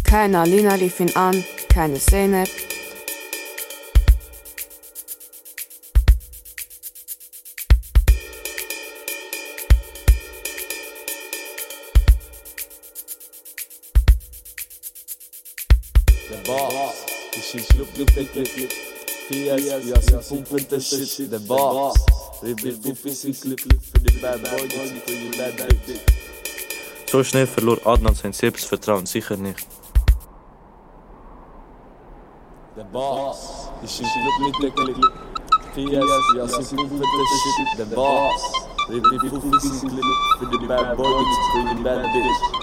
Keine 0.04 0.40
Alina 0.40 0.74
rief 0.74 1.00
ihn 1.00 1.14
an, 1.16 1.44
keine 1.68 1.98
Zeynep. 1.98 2.48
Der 16.30 16.36
Boss 16.44 16.94
ist 17.36 17.54
im 17.54 17.68
Club 17.68 17.88
mit 17.96 18.34
der 18.34 18.97
Clip. 19.28 19.56
PS, 19.56 19.86
ja, 19.86 20.00
sie 20.00 20.34
pumpen 20.34 20.68
der 20.70 20.80
Shit. 20.80 21.30
Der 21.30 21.38
Boss. 21.40 21.94
Ribi 22.42 22.72
Fufis 22.72 23.24
im 23.24 23.34
Clip. 23.34 23.60
Für 23.60 24.00
die 24.00 24.18
Bad 24.20 24.42
Boy 24.42 24.68
gibt's 24.68 24.90
a 24.90 25.00
pretty 25.04 25.30
bad 25.36 25.86
bitch. 25.86 26.00
So 27.10 27.24
schnell 27.24 27.46
verlor 27.46 27.78
Adnan 27.86 28.14
sein 28.14 28.32
Selbstvertrauen 28.32 29.06
sicher 29.06 29.36
nicht. 29.36 29.66
Der 32.76 32.84
Boss 32.84 33.70
ist 33.82 34.00
im 34.00 34.06
Club 34.06 34.40
mit 34.40 34.62
der 34.62 34.84
Clip. 34.84 35.12
PS, 35.74 36.36
ja, 36.36 36.48
sie 36.48 36.76
pumpen 36.76 36.98
der 36.98 37.06
Shit. 37.06 37.78
Der 37.78 37.84
Boss. 37.96 38.52
Ribi 38.88 39.28
Fufis 39.28 39.82
im 39.82 39.88
Clip. 39.90 40.04
Für 40.38 40.46
die 40.46 40.66
Bad 40.66 40.96
Boy 40.96 41.06
gibt's 41.06 41.38
a 41.38 41.66
pretty 41.66 41.82
bad 41.82 42.02
bitch. 42.12 42.58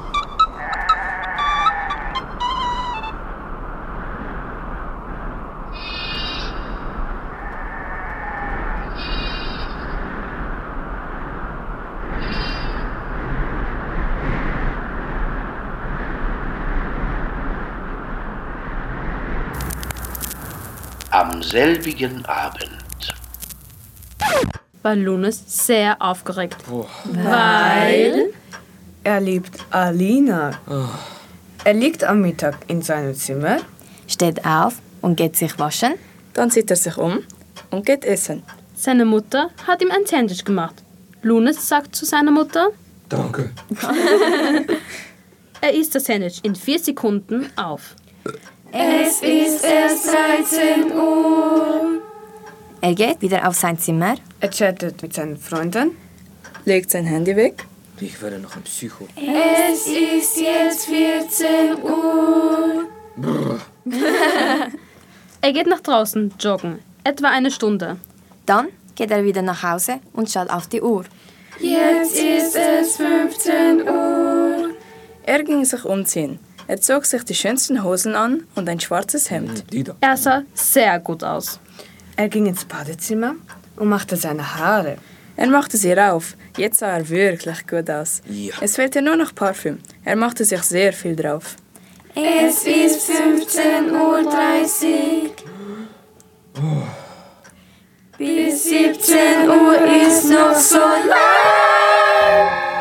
Am 21.12 21.41
selbigen 21.60 22.26
Abend. 22.26 23.13
war 24.82 24.96
Lunas 24.98 25.41
sehr 25.48 26.02
aufgeregt. 26.02 26.58
Weil 27.06 28.34
Er 29.06 29.22
liebt 29.22 29.56
Alina. 29.72 30.52
Er 31.63 31.74
liegt 31.74 32.04
am 32.04 32.20
Mittag 32.20 32.58
in 32.68 32.82
seinem 32.82 33.15
Zimmer. 33.15 33.60
Steht 34.06 34.44
auf 34.46 34.74
und 35.02 35.15
geht 35.15 35.38
sich 35.38 35.58
waschen. 35.58 35.94
Dann 36.34 36.52
zieht 36.52 36.70
er 36.72 36.76
sich 36.76 36.98
um 36.98 37.24
und 37.72 37.86
geht 37.86 38.04
essen. 38.04 38.44
seine 38.76 39.06
Mutter 39.06 39.50
hat 39.65 39.82
ihm 39.82 39.91
ein 39.91 40.06
Sandwich 40.06 40.44
gemacht. 40.44 40.76
Lunas 41.22 41.70
sagt 41.70 41.96
zu 41.96 42.04
seiner 42.04 42.32
Mutter, 42.32 42.72
Danke. 43.08 43.52
er 45.62 45.74
isst 45.74 45.96
das 45.96 46.04
Sandwich 46.04 46.41
in 46.44 46.54
vier 46.54 46.80
Sekunden 46.80 47.50
auf. 47.56 47.96
Es 48.77 49.21
ist 49.21 49.63
erst 49.63 50.07
13 50.07 50.91
Uhr. 50.91 52.01
Er 52.81 52.93
geht 52.93 53.21
wieder 53.21 53.47
auf 53.47 53.55
sein 53.55 53.79
Zimmer. 53.79 54.15
Er 54.41 54.49
chattet 54.49 55.01
mit 55.01 55.13
seinen 55.13 55.38
Freunden. 55.38 55.91
Legt 56.65 56.91
sein 56.91 57.05
Handy 57.05 57.38
weg. 57.38 57.65
Ich 58.01 58.21
werde 58.21 58.38
noch 58.38 58.53
ein 58.57 58.63
Psycho. 58.63 59.07
Es 59.15 59.88
ist 59.88 60.41
jetzt 60.41 60.88
14 60.88 61.81
Uhr. 61.83 62.85
Er 65.41 65.53
geht 65.53 65.67
nach 65.67 65.81
draußen 65.81 66.33
joggen, 66.39 66.79
etwa 67.03 67.27
eine 67.29 67.51
Stunde. 67.51 67.97
Dann 68.47 68.67
geht 68.95 69.11
er 69.11 69.23
wieder 69.23 69.43
nach 69.43 69.61
Hause 69.61 69.99
und 70.11 70.29
schaut 70.29 70.49
auf 70.49 70.65
die 70.67 70.81
Uhr. 70.81 71.05
Jetzt 71.59 72.17
ist 72.17 72.55
es 72.55 72.97
15 72.97 73.88
Uhr. 73.88 74.69
Er 75.23 75.43
ging 75.43 75.63
sich 75.63 75.85
umziehen. 75.85 76.39
Er 76.67 76.82
zog 76.82 77.06
sich 77.06 77.23
die 77.23 77.36
schönsten 77.36 77.84
Hosen 77.84 78.15
an 78.15 78.43
und 78.56 78.67
ein 78.67 78.80
schwarzes 78.80 79.30
Hemd. 79.30 79.65
Er 80.01 80.17
sah 80.17 80.43
sehr 80.54 80.99
gut 80.99 81.23
aus. 81.23 81.60
Er 82.15 82.28
ging 82.30 82.47
ins 82.47 82.65
Badezimmer 82.65 83.36
und 83.75 83.89
machte 83.89 84.15
seine 84.15 84.56
Haare. 84.56 84.97
Er 85.38 85.47
machte 85.47 85.78
sie 85.78 85.93
rauf. 85.93 86.36
Jetzt 86.58 86.80
sah 86.80 86.97
er 86.97 87.08
wirklich 87.10 87.67
gut 87.67 87.89
aus. 87.89 88.21
Ja. 88.28 88.56
Es 88.62 88.75
fehlte 88.75 89.01
nur 89.01 89.15
noch 89.17 89.36
Parfüm. 89.36 89.80
Er 90.04 90.15
machte 90.15 90.45
sich 90.45 90.63
sehr 90.63 90.93
viel 90.93 91.15
drauf. 91.15 91.56
Es 92.15 92.63
ist 92.63 93.12
15.30 93.12 93.91
Uhr. 96.58 96.88
Bis 98.17 98.63
17 98.63 99.49
Uhr 99.49 99.78
ist 100.08 100.30
noch 100.30 100.56
so 100.56 100.78
lang. 100.78 102.74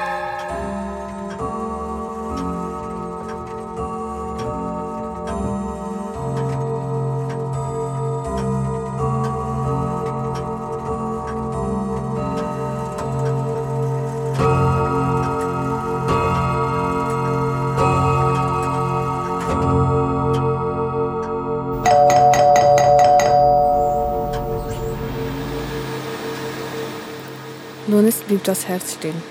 Blieb 28.35 28.45
das 28.45 28.67
Herz 28.67 28.95
stehen, 28.95 29.23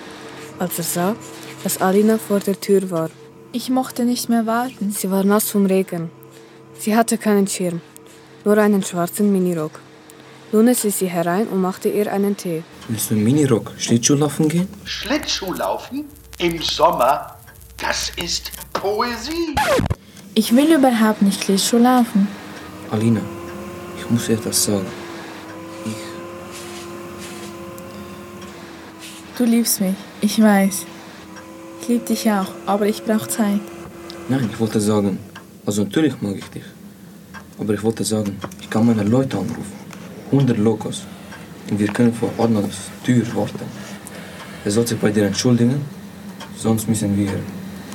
als 0.60 0.78
er 0.78 0.84
sah, 0.86 1.16
dass 1.64 1.82
Alina 1.82 2.18
vor 2.18 2.40
der 2.40 2.58
Tür 2.62 2.90
war. 2.90 3.10
Ich 3.52 3.70
mochte 3.70 4.06
nicht 4.06 4.30
mehr 4.30 4.46
warten. 4.46 4.92
Sie 4.92 5.12
war 5.12 5.26
nass 5.26 5.50
vom 5.50 5.66
Regen. 5.66 6.10
Sie 6.80 6.96
hatte 6.96 7.18
keinen 7.18 7.48
Schirm, 7.48 7.82
nur 8.46 8.58
einen 8.58 8.82
schwarzen 8.82 9.34
Minirock. 9.34 9.82
Lunes 10.54 10.86
ließ 10.86 11.00
sie 11.00 11.10
herein 11.10 11.48
und 11.50 11.62
machte 11.62 11.90
ihr 11.90 12.14
einen 12.14 12.38
Tee. 12.38 12.64
Willst 12.88 13.12
du 13.12 13.16
im 13.16 13.26
Minirock 13.26 13.74
Schlittschuhlaufen 13.78 14.48
gehen? 14.48 14.70
Schlittschuhlaufen 14.86 16.06
im 16.40 16.62
Sommer, 16.62 17.36
das 17.76 18.10
ist 18.16 18.52
Poesie. 18.72 19.54
Ich 20.34 20.56
will 20.56 20.74
überhaupt 20.74 21.22
nicht 21.22 21.44
Schlittschuh 21.44 21.78
laufen. 21.78 22.30
Alina, 22.90 23.22
ich 23.98 24.10
muss 24.10 24.28
dir 24.28 24.36
etwas 24.36 24.64
sagen. 24.64 25.03
Du 29.44 29.50
liebst 29.50 29.82
mich, 29.82 29.96
ich 30.22 30.42
weiß. 30.42 30.86
Ich 31.82 31.88
liebe 31.90 32.06
dich 32.06 32.32
auch, 32.32 32.48
aber 32.66 32.88
ich 32.88 33.04
brauche 33.04 33.28
Zeit. 33.28 33.60
Nein, 34.30 34.50
ich 34.50 34.58
wollte 34.58 34.80
sagen, 34.80 35.20
also 35.66 35.84
natürlich 35.84 36.22
mag 36.22 36.38
ich 36.38 36.46
dich. 36.46 36.64
Aber 37.60 37.74
ich 37.74 37.84
wollte 37.84 38.06
sagen, 38.06 38.40
ich 38.62 38.70
kann 38.70 38.86
meine 38.86 39.04
Leute 39.04 39.38
anrufen. 39.38 39.76
100 40.32 40.58
Locos. 40.58 41.04
Und 41.70 41.78
wir 41.78 41.90
können 41.90 42.14
vor 42.14 42.32
Adnans 42.38 42.90
Tür 43.04 43.26
warten. 43.36 43.66
Er 44.64 44.72
soll 44.72 44.88
sich 44.88 44.98
bei 44.98 45.12
dir 45.12 45.26
entschuldigen, 45.26 45.82
sonst 46.56 46.88
müssen 46.88 47.18
wir 47.18 47.34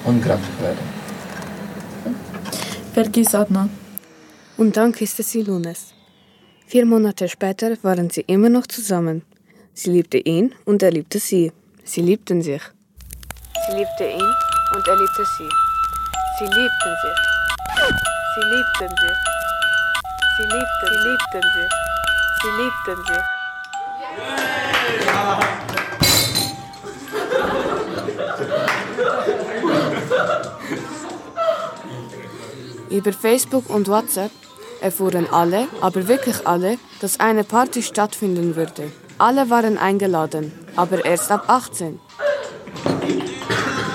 angreiflich 0.04 0.60
werden. 0.60 0.84
Vergiss 2.92 3.34
Adnan. 3.34 3.70
Und 4.58 4.76
dann 4.76 4.92
küsste 4.92 5.22
sie 5.22 5.40
Lunes. 5.40 5.94
Vier 6.66 6.84
Monate 6.84 7.26
später 7.26 7.78
waren 7.80 8.10
sie 8.10 8.24
immer 8.26 8.50
noch 8.50 8.66
zusammen. 8.66 9.22
Sie 9.80 9.90
liebte 9.90 10.18
ihn 10.18 10.56
und 10.64 10.82
er 10.82 10.90
liebte 10.90 11.20
sie. 11.20 11.52
Sie 11.84 12.00
liebten 12.00 12.42
sich. 12.42 12.60
Sie 13.64 13.76
liebte 13.76 14.06
ihn 14.10 14.34
und 14.74 14.88
er 14.88 14.96
liebte 14.96 15.24
sie. 15.24 15.48
Sie 16.36 16.46
liebten 16.46 16.96
sich. 17.02 17.18
Sie 18.34 18.42
liebten 18.50 18.88
sich. 18.98 19.18
Sie 20.36 20.42
liebten, 20.42 20.90
sie 20.90 20.98
liebten 21.06 21.44
sich. 21.54 21.70
Sie 22.42 22.50
liebten 22.58 22.98
sich. 23.06 23.24
Über 32.98 33.12
Facebook 33.12 33.70
und 33.70 33.86
WhatsApp 33.86 34.32
erfuhren 34.80 35.28
alle, 35.30 35.68
aber 35.80 36.08
wirklich 36.08 36.44
alle, 36.48 36.78
dass 37.00 37.20
eine 37.20 37.44
Party 37.44 37.84
stattfinden 37.84 38.56
würde. 38.56 38.90
Alle 39.18 39.50
waren 39.50 39.78
eingeladen, 39.78 40.52
aber 40.76 41.04
erst 41.04 41.32
ab 41.32 41.42
18. 41.48 41.98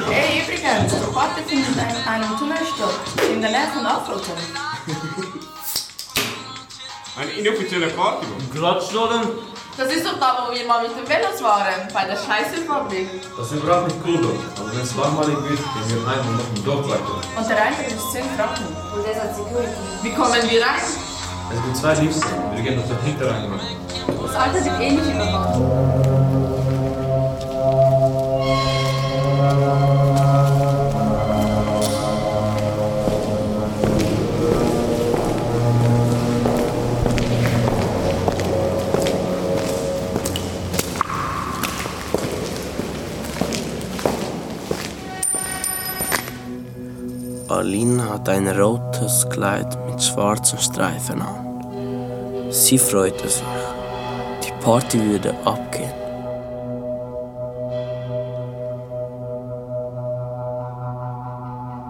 Hey, 0.09 0.41
übrigens, 0.41 0.93
die 0.93 1.13
Party 1.13 1.41
findet 1.47 1.69
in 1.69 2.07
einem 2.09 2.37
Tunnel 2.37 2.57
statt, 2.57 3.29
in 3.33 3.41
der 3.41 3.51
Nähe 3.51 3.67
von 3.73 3.85
Afroton. 3.85 4.35
Eine 7.15 7.31
inoffizielle 7.31 7.87
Party, 7.87 8.25
Mann. 8.25 8.51
Glatschnodden? 8.51 9.21
Das 9.77 9.87
ist 9.93 10.05
doch 10.05 10.19
da, 10.19 10.45
wo 10.45 10.53
wir 10.53 10.67
mal 10.67 10.83
mit 10.85 10.91
den 10.91 11.07
Velos 11.07 11.41
waren, 11.41 11.87
bei 11.93 12.03
der 12.05 12.17
Scheißefabrik. 12.17 13.07
Das 13.37 13.49
ist 13.49 13.63
überhaupt 13.63 13.87
nicht 13.87 13.99
cool 14.05 14.19
dort. 14.21 14.59
Aber 14.59 14.75
wenn 14.75 14.81
es 14.81 14.95
langweilig 14.95 15.37
wird, 15.49 15.57
gehen 15.57 15.87
wir 15.87 16.05
heim 16.05 16.19
und 16.27 16.35
machen 16.35 16.63
dort 16.65 16.89
weiter. 16.89 17.21
Und 17.37 17.49
der 17.49 17.63
Eintritt 17.63 17.87
ist 17.87 18.11
10 18.11 18.23
Franken. 18.35 18.67
Und 18.93 19.07
der 19.07 19.23
hat 19.23 19.33
Security. 19.33 19.71
Wie 20.03 20.11
kommen 20.11 20.33
wir 20.33 20.61
rein? 20.61 20.81
Es 21.49 21.63
gibt 21.63 21.77
zwei 21.77 21.93
Lifte. 21.93 22.27
Wir 22.55 22.61
gehen 22.61 22.79
auf 22.79 22.87
den 22.87 22.99
Hintereingang. 22.99 23.59
Das 24.07 24.35
Alter 24.35 24.65
wird 24.65 24.81
eh 24.81 24.91
nicht 24.91 25.13
überwacht. 25.13 25.59
Alina 47.49 48.09
hat 48.09 48.29
ein 48.29 48.47
rotes 48.47 49.29
Kleid 49.29 49.77
mit 49.85 50.03
schwarzen 50.03 50.59
Streifen 50.59 51.21
an. 51.21 52.49
Sie 52.49 52.77
freute 52.77 53.29
sich. 53.29 53.43
Die 54.63 54.69
Party 54.69 54.97
würde 54.97 55.35
abgehen. 55.43 55.91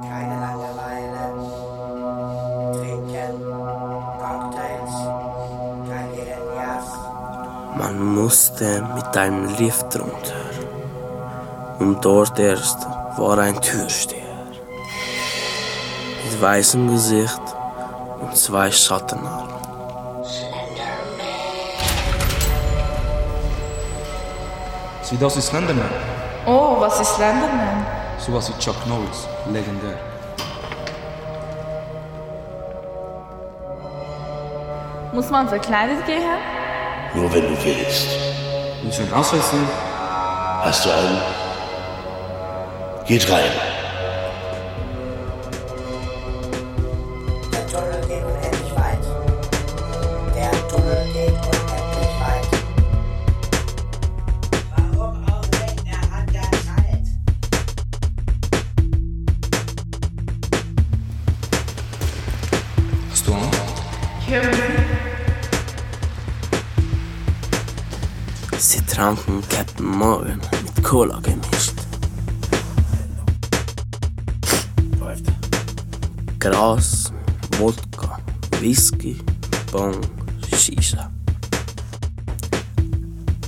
Keine 0.09 0.39
Langeweile. 0.41 1.23
Trinken, 2.73 3.35
Cocktails, 4.19 4.95
kein. 5.87 6.09
Man 7.77 8.15
musste 8.15 8.81
mit 8.95 9.17
einem 9.17 9.55
Lift 9.57 9.95
runter. 9.99 10.41
Und 11.77 12.03
dort 12.03 12.39
erst 12.39 12.87
war 13.17 13.37
ein 13.37 13.61
Türsteher. 13.61 14.23
Mit 16.25 16.41
weißem 16.41 16.89
Gesicht 16.89 17.41
und 18.19 18.35
zwei 18.35 18.71
Schattenarmen. 18.71 19.62
Sieh, 25.13 25.19
das 25.19 25.37
ist 25.37 25.47
Slenderman. 25.49 25.91
Oh, 26.47 26.77
was 26.79 26.99
ist 26.99 27.13
Slenderman? 27.17 27.85
Sowas 28.17 28.49
wie 28.49 28.59
Chuck 28.59 28.75
Norris. 28.87 29.27
Legendär. 29.51 29.99
Muss 35.13 35.29
man 35.29 35.47
verkleidet 35.47 36.03
gehen? 36.07 36.23
Nur 37.13 37.31
wenn 37.31 37.43
du 37.43 37.63
willst. 37.63 38.07
Willst 38.81 38.97
du 38.97 39.03
einen 39.03 39.13
Ausweis 39.13 39.51
sehen? 39.51 39.69
Hast 40.63 40.83
du 40.83 40.89
einen? 40.89 41.21
Geht 43.05 43.29
rein. 43.29 43.72
Sie 69.03 69.09
tranken 69.09 69.43
Captain 69.49 69.85
Morgan 69.85 70.39
mit 70.63 70.81
Cola 70.81 71.19
gemischt. 71.19 71.73
Gras, 76.39 77.11
Wodka, 77.59 78.17
Whisky, 78.61 79.17
Bon, 79.73 79.93
Shisha. 80.55 81.11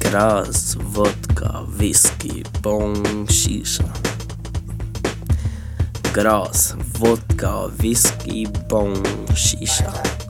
Gras, 0.02 0.76
Wodka, 0.92 1.66
Whisky, 1.78 2.44
Bon, 2.62 3.26
Shisha. 3.30 3.86
Gras, 6.12 6.76
Wodka, 7.00 7.72
Whisky, 7.80 8.46
Bon, 8.68 8.94
Shisha. 9.34 10.25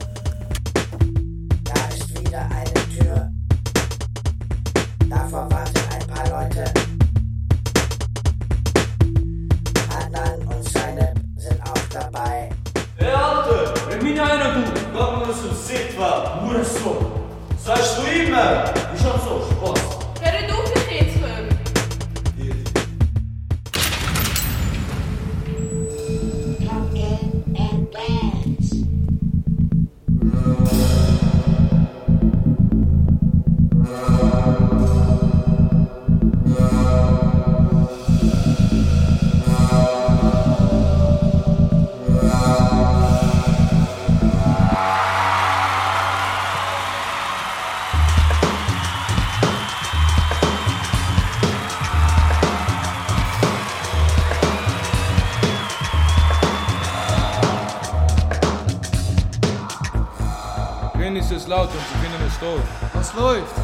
Was 63.06 63.14
läuft? 63.14 63.54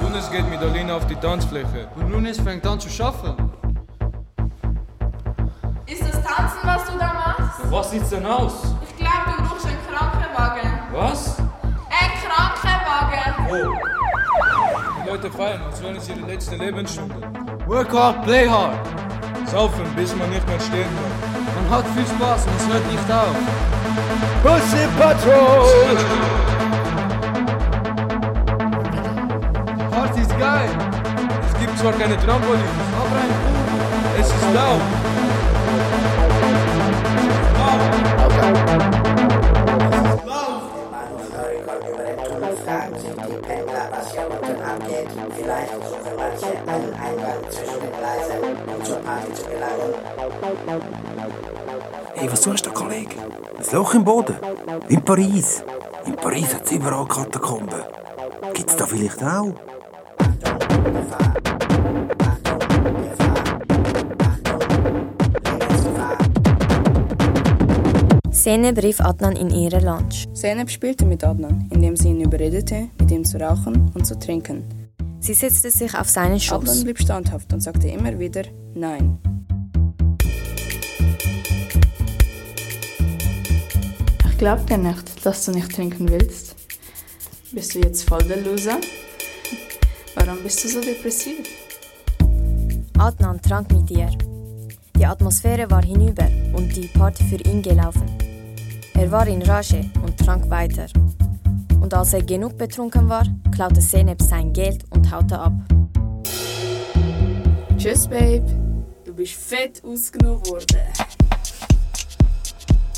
Lunes 0.00 0.30
geht 0.30 0.48
mit 0.48 0.60
Alina 0.60 0.94
auf 0.94 1.06
die 1.06 1.16
Tanzfläche. 1.16 1.88
Und 1.96 2.12
Lunes 2.12 2.38
fängt 2.38 2.64
an 2.64 2.78
zu 2.78 2.88
schaffen. 2.88 3.34
Ist 5.84 6.02
das 6.02 6.22
Tanzen, 6.22 6.58
was 6.62 6.84
du 6.84 6.96
da 6.96 7.12
machst? 7.12 7.60
Was 7.68 7.90
sieht's 7.90 8.10
denn 8.10 8.24
aus? 8.24 8.52
Ich 8.88 8.96
glaube, 8.96 9.36
du 9.36 9.42
brauchst 9.42 9.66
einen 9.66 9.78
Krankenwagen. 9.90 10.78
Was? 10.92 11.38
Ein 11.90 12.12
Krankenwagen! 12.22 13.80
Die 15.02 15.08
Leute 15.10 15.30
feiern, 15.32 15.62
als 15.62 15.82
wären 15.82 15.96
es 15.96 16.08
ihre 16.08 16.20
letzte 16.20 16.54
Lebensstunde. 16.54 17.16
Work 17.66 17.92
hard, 17.92 18.22
play 18.22 18.48
hard. 18.48 18.78
Saufen, 19.46 19.92
bis 19.96 20.14
man 20.14 20.30
nicht 20.30 20.46
mehr 20.46 20.60
stehen 20.60 20.84
kann. 20.84 21.64
Man 21.64 21.78
hat 21.78 21.84
viel 21.96 22.06
Spaß 22.06 22.46
und 22.46 22.56
es 22.56 22.68
hört 22.68 22.86
nicht 22.92 23.10
auf. 23.10 23.34
Pussy 24.44 24.86
Patrol! 24.96 26.39
Geil. 30.40 30.70
Es 31.52 31.60
gibt 31.60 31.78
zwar 31.78 31.92
keine 31.92 32.16
Trampolins, 32.16 32.64
aber 32.96 33.16
ein 33.16 33.32
Pool. 33.42 34.20
Es 34.20 34.26
ist 34.26 34.54
laut. 34.54 34.80
Fragen 42.66 42.94
sich 42.94 43.10
die 43.10 43.38
Pendler, 43.46 43.88
was 43.90 44.12
hier 44.12 44.26
unten 44.30 44.62
abgeht. 44.62 45.08
Vielleicht 45.36 45.72
suchen 45.72 46.14
manche 46.16 46.50
einen 46.70 46.94
Eingang 46.94 47.40
zwischen 47.50 47.80
den 47.80 47.92
Gleisen, 47.98 48.38
um 48.66 48.84
zur 48.84 48.96
Party 48.96 49.32
zu. 49.34 49.44
Hey, 52.14 52.30
was 52.30 52.40
tust 52.40 52.66
du, 52.66 52.70
Kollege? 52.70 53.16
Ein 53.18 53.64
Loch 53.72 53.94
im 53.94 54.04
Boden? 54.04 54.36
In 54.88 55.02
Paris? 55.02 55.64
In 56.06 56.16
Paris 56.16 56.54
hat 56.54 56.64
es 56.64 56.72
überall 56.72 57.06
Katakomben. 57.06 57.82
Gibt's 58.54 58.76
da 58.76 58.86
vielleicht 58.86 59.22
auch? 59.22 59.52
Seneb 68.42 68.82
rief 68.82 69.00
Adnan 69.00 69.36
in 69.36 69.50
ihre 69.50 69.80
Lunch. 69.80 70.26
Zeynep 70.32 70.70
spielte 70.70 71.04
mit 71.04 71.22
Adnan, 71.22 71.68
indem 71.70 71.94
sie 71.94 72.08
ihn 72.08 72.22
überredete, 72.22 72.88
mit 72.98 73.10
ihm 73.10 73.22
zu 73.22 73.38
rauchen 73.38 73.92
und 73.94 74.06
zu 74.06 74.18
trinken. 74.18 74.64
Sie 75.20 75.34
setzte 75.34 75.70
sich 75.70 75.94
auf 75.94 76.08
seinen 76.08 76.40
Schoß. 76.40 76.62
Adnan 76.62 76.84
blieb 76.84 76.98
standhaft 76.98 77.52
und 77.52 77.60
sagte 77.60 77.88
immer 77.88 78.18
wieder 78.18 78.44
Nein. 78.74 79.18
Ich 84.24 84.38
glaub 84.38 84.66
dir 84.66 84.78
nicht, 84.78 85.26
dass 85.26 85.44
du 85.44 85.52
nicht 85.52 85.70
trinken 85.74 86.08
willst. 86.08 86.56
Bist 87.52 87.74
du 87.74 87.80
jetzt 87.80 88.08
voll 88.08 88.22
der 88.22 88.38
Loser? 88.38 88.78
Warum 90.14 90.42
bist 90.42 90.64
du 90.64 90.68
so 90.68 90.80
depressiv? 90.80 91.46
Adnan 92.98 93.40
trank 93.40 93.70
mit 93.72 93.90
ihr. 93.90 94.10
Die 94.96 95.06
Atmosphäre 95.06 95.70
war 95.70 95.82
hinüber 95.82 96.28
und 96.52 96.74
die 96.76 96.88
Party 96.88 97.24
für 97.24 97.36
ihn 97.48 97.62
gelaufen. 97.62 98.06
Er 98.94 99.10
war 99.10 99.26
in 99.26 99.40
Rage 99.42 99.88
und 100.02 100.18
trank 100.18 100.50
weiter. 100.50 100.86
Und 101.80 101.94
als 101.94 102.12
er 102.12 102.22
genug 102.22 102.58
betrunken 102.58 103.08
war, 103.08 103.24
klaute 103.54 103.80
Seneb 103.80 104.20
sein 104.20 104.52
Geld 104.52 104.84
und 104.90 105.10
haute 105.10 105.38
ab. 105.38 105.52
Tschüss, 107.78 108.06
Babe. 108.06 108.44
Du 109.04 109.14
bist 109.14 109.34
fett 109.34 109.82
ausgenommen 109.84 110.44
worden. 110.46 110.66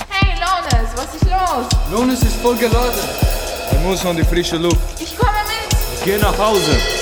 Hey, 0.08 0.34
Lones, 0.40 0.90
was 0.96 1.14
ist 1.14 1.24
los? 1.24 1.66
Lones 1.92 2.22
ist 2.22 2.36
voll 2.36 2.56
geladen. 2.56 3.00
Er 3.70 3.80
muss 3.80 4.04
an 4.04 4.16
die 4.16 4.24
frische 4.24 4.56
Luft. 4.56 5.00
Ich 5.00 5.16
komme 5.16 5.30
mit. 5.46 5.76
Ich 5.98 6.04
geh 6.04 6.18
nach 6.18 6.36
Hause. 6.36 7.01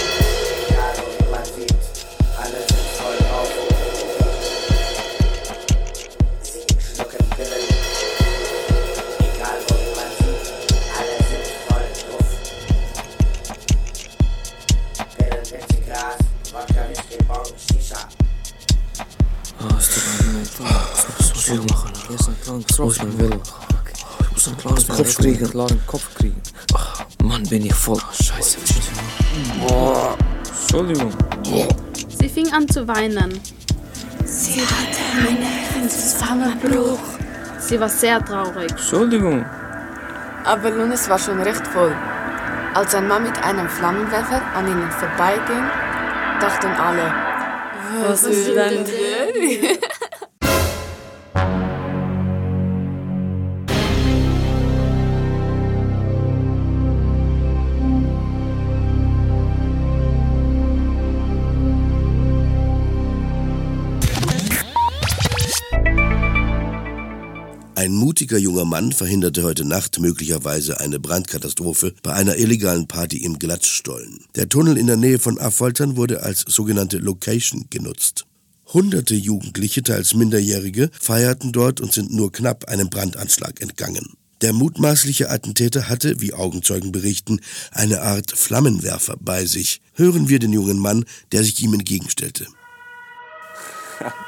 Ich 21.51 21.57
muss 21.57 21.67
viel 21.67 21.75
machen. 21.75 22.65
Ich 22.69 22.79
muss 22.79 22.99
mein 22.99 23.19
Willen. 23.19 23.41
Ich 24.21 24.33
muss 24.33 24.49
einen 24.49 24.57
klaren 24.57 24.87
Kopf 24.87 25.17
kriegen. 25.17 25.51
klaren 25.51 25.87
Kopf 25.87 26.15
kriegen. 26.15 26.43
Mann, 27.23 27.43
bin 27.49 27.67
ich 27.67 27.75
voll. 27.75 28.01
Scheiße. 28.13 28.59
Oh, 29.69 30.15
Entschuldigung. 30.63 31.13
Sie 32.09 32.29
fing 32.29 32.53
an 32.53 32.69
zu 32.69 32.87
weinen. 32.87 33.41
Sie 34.25 34.61
hatte 34.61 35.29
einen 35.29 35.91
Zusammenbruch. 35.91 37.01
Sie 37.59 37.81
war 37.81 37.89
sehr 37.89 38.25
traurig. 38.25 38.71
Entschuldigung. 38.71 39.45
Aber 40.45 40.71
Lunis 40.71 41.09
war 41.09 41.19
schon 41.19 41.41
recht 41.41 41.67
voll. 41.67 41.95
Als 42.75 42.95
ein 42.95 43.09
Mann 43.09 43.25
mit 43.25 43.37
einem 43.43 43.69
Flammenwerfer 43.69 44.41
an 44.55 44.67
ihnen 44.67 44.91
vorbeiging, 44.91 45.65
dachten 46.41 46.69
alle, 46.69 47.13
was 48.07 48.23
ist 48.23 48.47
denn 48.49 48.87
der? 68.21 68.31
Ein 68.31 68.35
mutiger 68.35 68.39
junger 68.39 68.65
Mann 68.67 68.93
verhinderte 68.93 69.43
heute 69.45 69.65
Nacht 69.65 69.99
möglicherweise 69.99 70.79
eine 70.79 71.01
Brandkatastrophe 71.01 71.95
bei 72.03 72.13
einer 72.13 72.37
illegalen 72.37 72.87
Party 72.87 73.17
im 73.19 73.39
Glatzstollen. 73.39 74.25
Der 74.35 74.49
Tunnel 74.49 74.77
in 74.77 74.87
der 74.87 74.97
Nähe 74.97 75.19
von 75.19 75.39
Affoltern 75.39 75.97
wurde 75.97 76.23
als 76.23 76.41
sogenannte 76.41 76.99
Location 76.99 77.67
genutzt. 77.71 78.27
Hunderte 78.75 79.15
Jugendliche, 79.15 79.83
teils 79.83 80.13
Minderjährige, 80.13 80.91
feierten 81.01 81.53
dort 81.53 81.81
und 81.81 81.95
sind 81.95 82.13
nur 82.13 82.31
knapp 82.31 82.67
einem 82.67 82.91
Brandanschlag 82.91 83.61
entgangen. 83.63 84.13
Der 84.43 84.53
mutmaßliche 84.53 85.31
Attentäter 85.31 85.89
hatte, 85.89 86.21
wie 86.21 86.35
Augenzeugen 86.35 86.93
berichten, 86.93 87.41
eine 87.73 88.03
Art 88.03 88.33
Flammenwerfer 88.33 89.17
bei 89.19 89.47
sich. 89.47 89.81
Hören 89.95 90.29
wir 90.29 90.39
den 90.39 90.53
jungen 90.53 90.79
Mann, 90.79 91.05
der 91.33 91.43
sich 91.43 91.63
ihm 91.63 91.73
entgegenstellte. 91.73 92.47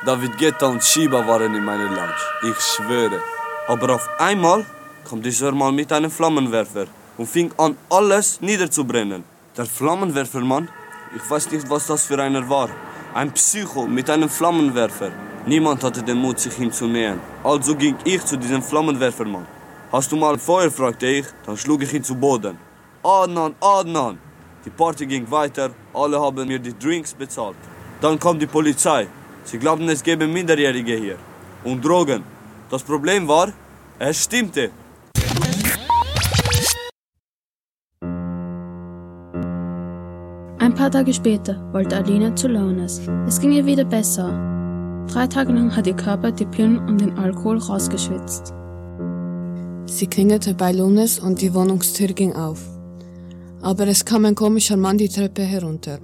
David 0.07 0.38
Guetta 0.38 0.66
und 0.66 0.83
Shiba 0.83 1.26
waren 1.26 1.55
in 1.55 1.64
meiner 1.64 1.88
Lounge. 1.88 2.14
Ich 2.42 2.57
schwöre. 2.59 3.20
Aber 3.68 3.94
auf 3.94 4.09
einmal 4.18 4.64
kam 5.09 5.22
dieser 5.22 5.53
Mann 5.53 5.75
mit 5.75 5.92
einem 5.92 6.11
Flammenwerfer 6.11 6.87
und 7.16 7.29
fing 7.29 7.53
an, 7.59 7.77
alles 7.88 8.40
niederzubrennen. 8.40 9.22
Der 9.57 9.66
Flammenwerfermann, 9.66 10.68
ich 11.14 11.31
weiß 11.31 11.51
nicht, 11.53 11.70
was 11.70 11.87
das 11.87 12.07
für 12.07 12.20
einer 12.20 12.48
war. 12.48 12.68
Ein 13.14 13.31
Psycho 13.33 13.87
mit 13.87 14.11
einem 14.11 14.29
Flammenwerfer. 14.29 15.11
Niemand 15.46 15.85
hatte 15.85 16.03
den 16.03 16.18
Mut, 16.18 16.40
sich 16.40 16.59
ihm 16.59 16.72
zu 16.72 16.87
nähern. 16.87 17.20
Also 17.44 17.77
ging 17.77 17.96
ich 18.05 18.25
zu 18.25 18.37
diesem 18.37 18.62
Flammenwerfermann. 18.62 19.46
Hast 19.92 20.11
du 20.11 20.16
mal 20.16 20.38
Feuer, 20.38 20.70
fragte 20.70 21.07
ich, 21.07 21.27
dann 21.46 21.57
schlug 21.57 21.83
ich 21.83 21.92
ihn 21.92 22.03
zu 22.03 22.14
Boden. 22.14 22.59
Adnan, 23.03 23.55
Adnan! 23.61 24.18
Die 24.64 24.70
Party 24.70 25.07
ging 25.07 25.31
weiter, 25.31 25.70
alle 25.92 26.20
haben 26.20 26.46
mir 26.48 26.59
die 26.59 26.77
Drinks 26.77 27.12
bezahlt. 27.14 27.57
Dann 28.01 28.18
kam 28.18 28.38
die 28.38 28.46
Polizei. 28.46 29.07
Sie 29.44 29.59
glaubten, 29.59 29.88
es 29.88 30.03
gäbe 30.03 30.27
Minderjährige 30.27 30.96
hier. 30.96 31.18
Und 31.64 31.85
Drogen. 31.85 32.22
Das 32.72 32.82
Problem 32.85 33.28
war, 33.28 33.52
es 33.98 34.24
stimmte. 34.24 34.70
Ein 40.58 40.74
paar 40.74 40.90
Tage 40.90 41.12
später 41.12 41.70
wollte 41.74 41.98
Alina 41.98 42.35
zu 42.35 42.48
Lones. 42.48 43.02
Es 43.28 43.38
ging 43.40 43.52
ihr 43.52 43.66
wieder 43.66 43.85
besser. 43.85 44.30
Drei 45.06 45.26
Tage 45.26 45.52
lang 45.52 45.76
hat 45.76 45.87
ihr 45.87 45.96
Körper 45.96 46.32
die 46.32 46.46
Pillen 46.46 46.78
und 46.88 46.98
den 46.98 47.18
Alkohol 47.18 47.58
rausgeschwitzt. 47.58 48.54
Sie 49.85 50.06
klingelte 50.06 50.54
bei 50.54 50.72
Lunes 50.72 51.18
und 51.18 51.42
die 51.42 51.52
Wohnungstür 51.52 52.08
ging 52.14 52.32
auf. 52.35 52.62
Aber 53.61 53.87
es 53.87 54.02
kam 54.02 54.24
ein 54.24 54.35
komischer 54.35 54.78
Mann 54.78 54.96
die 54.96 55.11
Treppe 55.11 55.42
herunter. 55.42 55.98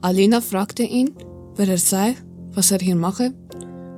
Alina 0.00 0.40
fragte 0.40 0.82
ihn, 0.82 1.14
wer 1.56 1.68
er 1.68 1.76
sei, 1.76 2.14
was 2.54 2.70
er 2.70 2.78
hier 2.78 2.96
mache 2.96 3.34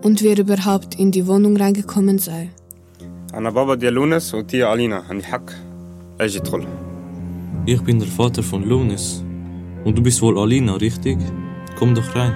und 0.04 0.22
wie 0.22 0.28
er 0.28 0.40
überhaupt 0.40 0.96
in 1.00 1.12
die 1.12 1.28
Wohnung 1.28 1.58
reingekommen 1.58 2.18
sei. 2.20 2.50
أنا 3.34 3.50
بابا 3.50 3.76
ديال 3.76 3.94
لونس 3.94 4.36
وتي 4.36 4.64
علينا 4.64 5.04
عندي 5.10 5.26
حق 5.26 5.50
أجي 6.22 6.40
ادخل 6.40 6.68
Ich 7.68 7.82
bin 7.84 8.00
der 8.00 8.08
Vater 8.08 8.42
von 8.44 8.64
Lunis. 8.70 9.24
Und 9.86 9.98
du 9.98 10.02
bist 10.02 10.22
wohl 10.22 10.40
Alina, 10.40 10.74
richtig? 10.76 11.18
Komm 11.78 11.96
doch 11.96 12.16
rein. 12.16 12.34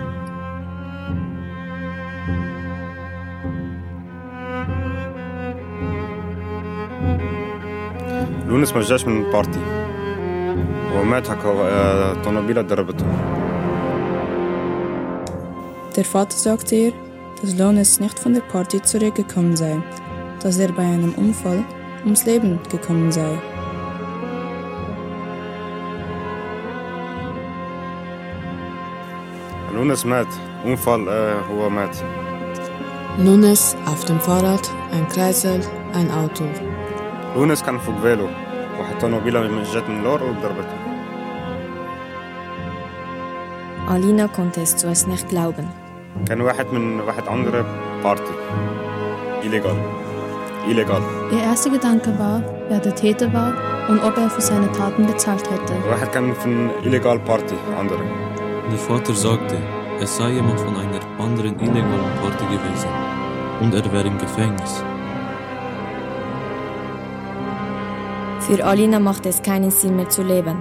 لونس 8.48 8.74
ما 8.74 8.82
جاش 8.82 9.08
من 9.08 9.26
البارتي 9.26 9.60
ومات 10.96 11.30
هكا 11.30 11.50
آه، 11.50 12.24
طوموبيلة 12.24 12.62
ضربته 12.62 13.06
Der 15.96 16.06
Vater 16.06 16.38
sagte 16.38 16.76
ihr, 16.76 16.94
dass 17.42 17.58
Lones 17.58 18.00
nicht 18.00 18.18
von 18.20 18.34
der 18.34 18.42
Party 18.42 18.82
zurückgekommen 18.82 19.56
sei, 19.56 19.82
dass 20.42 20.58
er 20.60 20.72
bei 20.72 20.84
einem 20.84 21.14
Unfall 21.16 21.64
ums 22.06 22.26
Leben 22.26 22.60
gekommen 22.72 23.12
sei. 23.12 23.38
لونس 29.74 30.06
مات 30.06 30.28
انفال 30.66 31.10
آه، 31.10 31.42
هو 31.42 31.70
مات 31.70 31.96
Lunes 33.26 33.76
auf 33.86 34.06
dem 34.06 34.20
Fahrrad, 34.20 34.66
ein 34.92 35.08
Kreisel, 35.08 35.62
ein 35.94 36.12
Auto. 36.12 36.46
لونس 37.36 37.64
كان 37.64 37.78
فوق 37.78 37.96
فيلو 38.02 38.28
واحد 38.80 39.00
طوموبيلة 39.02 39.64
جت 39.64 39.90
من 39.90 40.04
لور 40.04 40.24
وضربته 40.24 40.84
Alina 43.88 44.28
konnte 44.30 44.62
es 44.62 44.78
zuerst 44.78 45.08
nicht 45.08 45.28
glauben. 45.28 45.68
كان 46.28 46.42
واحد 46.42 46.66
من 46.74 47.00
واحد 47.00 47.24
andere 47.28 47.64
بارتي 48.04 48.34
illegal 49.44 49.78
illegal 50.72 51.02
Ihr 51.32 51.44
erster 51.52 51.70
Gedanke 51.70 52.12
war, 52.20 52.42
wer 52.70 52.80
der 52.80 52.96
Täter 52.96 53.34
war 53.34 53.52
und 53.90 54.00
ob 54.04 54.18
er 54.18 54.30
für 54.30 54.42
seine 54.42 54.72
Taten 54.72 55.06
bezahlt 55.06 55.50
hätte. 55.52 55.74
واحد 55.92 56.08
كان 56.08 56.34
في 56.34 56.70
illegal 56.84 57.18
بارتي 57.28 57.56
andere 57.80 58.04
Der 58.72 58.80
Vater 58.80 59.14
sagte, 59.14 59.58
es 60.02 60.18
sei 60.18 60.30
jemand 60.30 60.60
von 60.60 60.76
einer 60.78 61.02
anderen 61.20 61.60
illegalen 61.60 62.14
Party 62.22 62.46
gewesen 62.46 62.90
und 63.62 63.74
er 63.76 63.86
wäre 63.94 64.08
im 64.08 64.18
Gefängnis. 64.18 64.84
Für 68.40 68.66
Alina 68.66 69.00
machte 69.00 69.30
es 69.30 69.42
keinen 69.42 69.72
Sinn 69.72 69.96
mehr 69.96 70.10
zu 70.10 70.22
leben. 70.24 70.58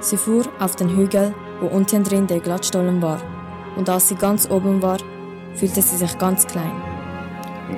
Sie 0.00 0.16
fuhr 0.16 0.44
auf 0.58 0.76
den 0.76 0.88
Hügel, 0.96 1.34
wo 1.60 1.66
unten 1.66 2.02
drin 2.04 2.26
der 2.26 2.40
Glattstollen 2.40 3.02
war. 3.02 3.20
Und 3.76 3.88
als 3.88 4.08
sie 4.08 4.14
ganz 4.16 4.50
oben 4.50 4.82
war, 4.82 4.98
fühlte 5.54 5.82
sie 5.82 5.96
sich 5.96 6.18
ganz 6.18 6.46
klein. 6.46 6.72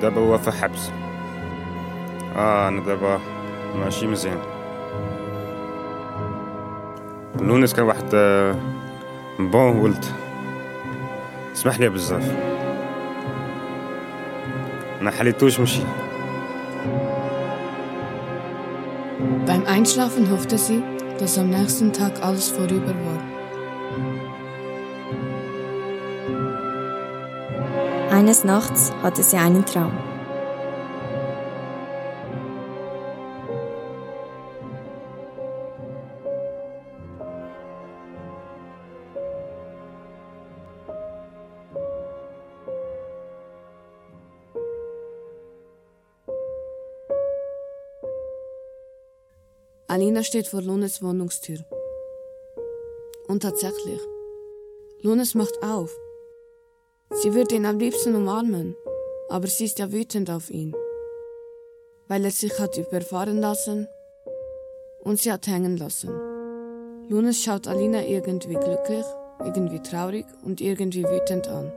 دابا 0.01 0.21
هو 0.21 0.37
في 0.37 0.51
حبس 0.51 0.89
اه 2.35 2.67
انا 2.67 2.81
دابا 2.81 3.19
ماشي 3.75 4.07
مزيان 4.07 4.37
لونس 7.39 7.73
كان 7.73 7.85
واحد 7.85 8.09
آه، 8.13 8.55
بون 9.39 9.77
ولد 9.79 10.05
اسمح 11.53 11.79
لي 11.79 11.89
بزاف 11.89 12.31
ما 15.01 15.11
حليتوش 15.11 15.59
مشي 15.59 15.81
Beim 19.45 19.65
Einschlafen 19.67 20.31
hoffte 20.31 20.57
sie, 20.57 20.81
dass 21.19 21.37
am 21.37 21.49
nächsten 21.49 21.91
Tag 21.93 22.13
alles 22.21 22.49
vorüber 22.49 22.95
war. 23.05 23.16
Eines 28.18 28.42
Nachts 28.42 28.90
hatte 29.00 29.22
sie 29.22 29.36
einen 29.36 29.64
Traum. 29.64 29.96
Alina 49.86 50.24
steht 50.24 50.48
vor 50.48 50.62
Lunes 50.62 51.00
Wohnungstür. 51.04 51.58
Und 53.28 53.44
tatsächlich, 53.44 54.00
Lunes 55.02 55.36
macht 55.36 55.62
auf. 55.62 55.96
Sie 57.10 57.34
würde 57.34 57.54
ihn 57.54 57.66
am 57.66 57.78
liebsten 57.78 58.14
umarmen, 58.14 58.76
aber 59.28 59.46
sie 59.46 59.64
ist 59.64 59.78
ja 59.78 59.90
wütend 59.90 60.30
auf 60.30 60.50
ihn, 60.50 60.74
weil 62.06 62.24
er 62.24 62.30
sich 62.30 62.58
hat 62.60 62.76
überfahren 62.76 63.40
lassen 63.40 63.88
und 65.00 65.18
sie 65.18 65.32
hat 65.32 65.46
hängen 65.46 65.78
lassen. 65.78 66.10
Lunes 67.08 67.42
schaut 67.42 67.66
Alina 67.66 68.04
irgendwie 68.04 68.54
glücklich, 68.54 69.06
irgendwie 69.40 69.80
traurig 69.80 70.26
und 70.44 70.60
irgendwie 70.60 71.04
wütend 71.04 71.48
an. 71.48 71.72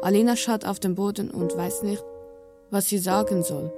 Alina 0.00 0.34
schaut 0.34 0.64
auf 0.64 0.80
den 0.80 0.94
Boden 0.94 1.30
und 1.30 1.54
weiß 1.54 1.82
nicht, 1.82 2.02
was 2.70 2.86
sie 2.86 2.98
sagen 2.98 3.42
soll. 3.42 3.70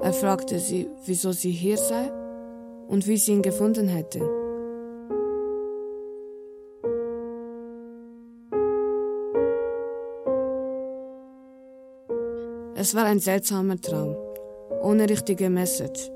Er 0.00 0.12
fragte 0.12 0.60
sie, 0.60 0.88
wieso 1.06 1.32
sie 1.32 1.50
hier 1.50 1.76
sei 1.76 2.12
und 2.86 3.08
wie 3.08 3.16
sie 3.16 3.32
ihn 3.32 3.42
gefunden 3.42 3.88
hätte. 3.88 4.37
Es 12.88 12.94
war 12.94 13.04
ein 13.04 13.18
seltsamer 13.18 13.78
Traum, 13.78 14.16
ohne 14.80 15.10
richtige 15.10 15.50
Message. 15.50 16.10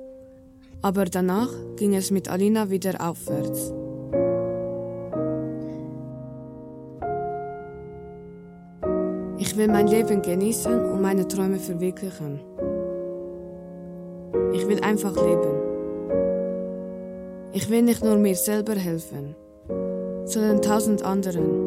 Aber 0.81 1.05
danach 1.05 1.51
ging 1.77 1.95
es 1.95 2.11
mit 2.11 2.31
Alina 2.31 2.71
wieder 2.71 2.95
aufwärts. 2.99 3.75
Ich 9.37 9.55
will 9.55 9.69
mein 9.69 9.87
Leben 9.87 10.23
genießen 10.23 10.93
und 10.93 11.03
meine 11.03 11.29
Träume 11.29 11.59
verwirklichen. 11.59 12.41
Ich 14.55 14.67
will 14.67 14.81
einfach 14.81 15.15
leben. 15.15 15.53
Ich 17.53 17.69
will 17.69 17.83
nicht 17.83 18.03
nur 18.03 18.17
mir 18.17 18.35
selber 18.35 18.77
helfen, 18.77 19.37
sondern 20.25 20.63
tausend 20.63 21.03
anderen. 21.03 21.62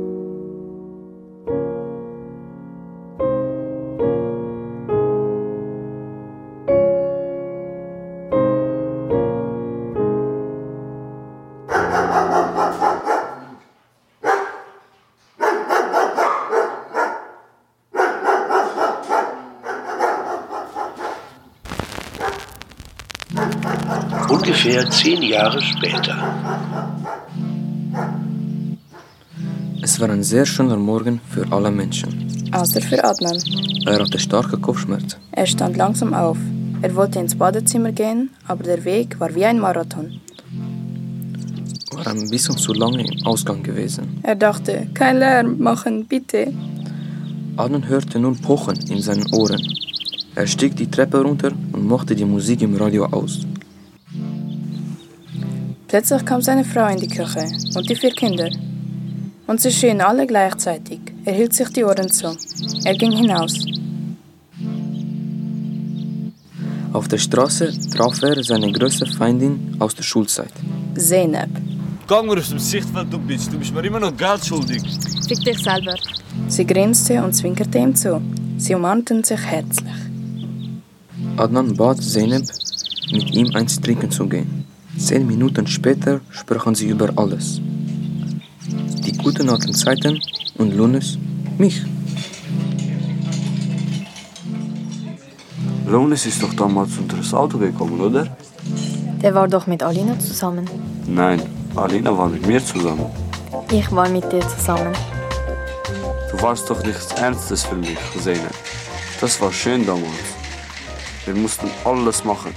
Ungefähr 24.55 24.89
zehn 24.89 25.21
Jahre 25.21 25.61
später. 25.61 26.15
Es 29.81 29.99
war 29.99 30.09
ein 30.09 30.23
sehr 30.23 30.45
schöner 30.45 30.77
Morgen 30.77 31.19
für 31.29 31.45
alle 31.51 31.69
Menschen. 31.69 32.49
Außer 32.53 32.79
für 32.79 33.03
Adnan. 33.03 33.37
Er 33.85 33.99
hatte 33.99 34.17
starke 34.17 34.57
Kopfschmerzen. 34.57 35.19
Er 35.33 35.45
stand 35.45 35.75
langsam 35.75 36.13
auf. 36.13 36.37
Er 36.81 36.95
wollte 36.95 37.19
ins 37.19 37.35
Badezimmer 37.35 37.91
gehen, 37.91 38.29
aber 38.47 38.63
der 38.63 38.85
Weg 38.85 39.19
war 39.19 39.35
wie 39.35 39.43
ein 39.43 39.59
Marathon. 39.59 40.21
War 41.91 42.07
ein 42.07 42.29
bisschen 42.29 42.55
zu 42.55 42.71
lange 42.73 43.05
im 43.05 43.25
Ausgang 43.25 43.61
gewesen. 43.61 44.21
Er 44.23 44.35
dachte, 44.35 44.87
kein 44.93 45.19
Lärm 45.19 45.59
machen, 45.59 46.05
bitte. 46.05 46.53
Adnan 47.57 47.89
hörte 47.89 48.19
nun 48.19 48.37
Pochen 48.37 48.77
in 48.89 49.01
seinen 49.01 49.27
Ohren. 49.33 49.61
Er 50.33 50.47
stieg 50.47 50.77
die 50.77 50.89
Treppe 50.89 51.21
runter 51.21 51.51
und 51.73 51.85
machte 51.85 52.15
die 52.15 52.25
Musik 52.25 52.61
im 52.61 52.77
Radio 52.77 53.05
aus. 53.07 53.45
Plötzlich 55.95 56.25
kam 56.25 56.41
seine 56.41 56.65
Frau 56.65 56.87
in 56.87 56.99
die 56.99 57.07
Küche 57.07 57.47
und 57.73 57.89
die 57.89 57.95
vier 57.95 58.11
Kinder. 58.11 58.49
Und 59.47 59.61
sie 59.61 59.71
schrien 59.71 60.01
alle 60.01 60.27
gleichzeitig. 60.27 60.99
Er 61.23 61.31
hielt 61.31 61.53
sich 61.53 61.69
die 61.69 61.85
Ohren 61.85 62.09
zu. 62.09 62.35
Er 62.83 62.95
ging 62.95 63.13
hinaus. 63.13 63.53
Auf 66.91 67.07
der 67.07 67.17
Straße 67.17 67.71
traf 67.91 68.21
er 68.23 68.43
seine 68.43 68.73
größte 68.73 69.05
Feindin 69.05 69.77
aus 69.79 69.95
der 69.95 70.03
Schulzeit. 70.03 70.51
Zeynep. 70.97 71.51
Gang 72.05 72.27
mir 72.27 72.39
aus 72.39 72.49
dem 72.49 72.59
Sichtfeld, 72.59 73.07
du 73.13 73.17
Bitch. 73.17 73.47
Du 73.49 73.57
bist 73.57 73.73
mir 73.73 73.85
immer 73.85 74.01
noch 74.01 74.17
Geld 74.17 74.45
schuldig. 74.45 74.83
Fick 75.29 75.39
dich 75.45 75.59
selber. 75.63 75.95
Sie 76.49 76.67
grinste 76.67 77.23
und 77.23 77.31
zwinkerte 77.31 77.77
ihm 77.77 77.95
zu. 77.95 78.21
Sie 78.57 78.75
umarmten 78.75 79.23
sich 79.23 79.39
herzlich. 79.39 79.95
Adnan 81.37 81.73
bat 81.73 82.03
Zeynep, 82.03 82.43
mit 83.13 83.33
ihm 83.33 83.55
eins 83.55 83.79
trinken 83.79 84.11
zu 84.11 84.27
gehen. 84.27 84.64
Zehn 84.97 85.27
Minuten 85.27 85.67
später 85.67 86.21
sprachen 86.29 86.73
sie 86.73 86.87
über 86.87 87.09
alles. 87.15 87.61
Die 89.05 89.11
guten 89.11 89.49
alten 89.49 89.73
Zeiten 89.73 90.19
und 90.57 90.75
Lunes, 90.75 91.17
mich. 91.57 91.83
Lones 95.85 96.25
ist 96.25 96.41
doch 96.41 96.53
damals 96.53 96.97
unter 96.97 97.17
das 97.17 97.33
Auto 97.33 97.57
gekommen, 97.57 97.99
oder? 97.99 98.35
Der 99.21 99.35
war 99.35 99.47
doch 99.47 99.67
mit 99.67 99.83
Alina 99.83 100.17
zusammen. 100.19 100.67
Nein, 101.07 101.41
Alina 101.75 102.17
war 102.17 102.29
mit 102.29 102.45
mir 102.47 102.63
zusammen. 102.63 103.05
Ich 103.71 103.91
war 103.91 104.09
mit 104.09 104.31
dir 104.31 104.41
zusammen. 104.47 104.93
Du 106.31 106.41
warst 106.41 106.69
doch 106.69 106.83
nichts 106.83 107.11
Ernstes 107.13 107.63
für 107.63 107.75
mich, 107.75 107.97
Zeynep. 108.23 108.53
Das 109.21 109.39
war 109.41 109.51
schön 109.51 109.85
damals. 109.85 110.27
Wir 111.25 111.35
mussten 111.35 111.67
alles 111.83 112.23
machen. 112.23 112.51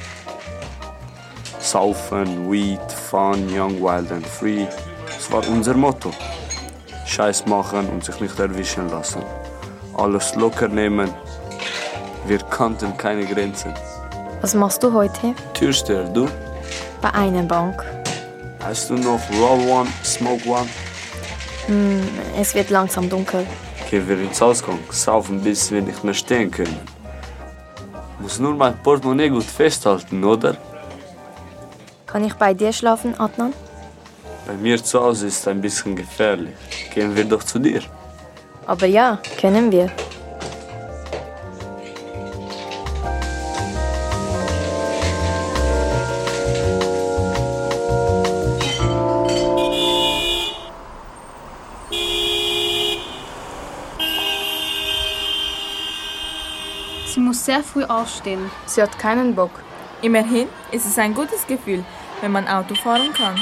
Saufen, 1.71 2.51
Weed, 2.51 2.81
Fun, 3.11 3.47
Young, 3.55 3.79
Wild 3.83 4.11
and 4.11 4.27
Free. 4.27 4.67
Das 5.07 5.31
war 5.31 5.47
unser 5.49 5.75
Motto. 5.75 6.11
Scheiß 7.05 7.45
machen 7.45 7.91
und 7.91 8.03
sich 8.03 8.19
nicht 8.21 8.39
erwischen 8.39 8.89
lassen. 8.89 9.23
Alles 9.95 10.35
locker 10.35 10.69
nehmen. 10.69 11.13
Wir 12.27 12.39
kannten 12.39 12.97
keine 12.97 13.27
Grenzen. 13.27 13.75
Was 14.41 14.55
machst 14.55 14.83
du 14.83 14.91
heute? 14.95 15.35
Türsteher, 15.53 16.05
du? 16.05 16.27
Bei 17.03 17.13
einer 17.13 17.43
Bank. 17.43 17.85
Hast 18.65 18.89
du 18.89 18.95
noch 18.95 19.21
Roll 19.39 19.69
One, 19.69 19.89
Smoke 20.03 20.49
One? 20.49 20.69
Hm, 21.67 22.01
es 22.41 22.55
wird 22.55 22.71
langsam 22.71 23.11
dunkel. 23.11 23.47
Gehen 23.91 24.09
wir 24.09 24.19
ins 24.19 24.41
Ausgang, 24.41 24.79
saufen 24.89 25.43
bis 25.43 25.71
wir 25.71 25.83
nicht 25.83 26.03
mehr 26.03 26.15
stehen 26.15 26.51
können. 26.51 26.81
Muss 28.21 28.39
nur 28.39 28.55
mein 28.55 28.75
Portemonnaie 28.83 29.29
gut 29.29 29.45
festhalten, 29.45 30.25
oder? 30.25 30.57
Kann 32.09 32.25
ich 32.25 32.35
bei 32.35 32.55
dir 32.55 32.73
schlafen, 32.73 33.21
Adnan? 33.21 33.53
Bei 34.47 34.55
mir 34.55 34.83
zu 34.83 34.99
Hause 34.99 35.27
ist 35.27 35.47
ein 35.47 35.61
bisschen 35.61 35.95
gefährlich. 35.95 36.55
Gehen 36.95 37.15
wir 37.15 37.27
doch 37.27 37.43
zu 37.45 37.59
dir. 37.59 37.83
Aber 38.67 38.87
ja, 38.87 39.21
können 39.39 39.71
wir. 39.71 39.91
Sie 57.07 57.21
muss 57.21 57.45
sehr 57.45 57.63
früh 57.63 57.85
aufstehen. 57.85 58.51
Sie 58.65 58.81
hat 58.81 58.99
keinen 58.99 59.35
Bock. 59.35 59.51
Immerhin 60.01 60.49
ist 60.71 60.87
es 60.87 60.97
ein 60.99 61.13
gutes 61.13 61.47
Gefühl, 61.47 61.85
wenn 62.21 62.33
man 62.33 62.49
Auto 62.49 62.75
fahren 62.75 63.13
kann. 63.13 63.37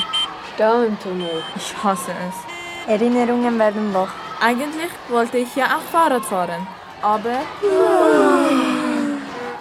Da 0.57 0.85
im 0.85 0.99
Tunnel. 1.01 1.43
Ich 1.57 1.75
hasse 1.83 2.13
es. 2.29 2.91
Erinnerungen 2.91 3.59
werden 3.59 3.93
wach. 3.93 4.13
Eigentlich 4.41 4.91
wollte 5.09 5.39
ich 5.39 5.55
ja 5.57 5.65
auch 5.77 5.91
Fahrrad 5.91 6.25
fahren, 6.25 6.67
aber 7.03 7.41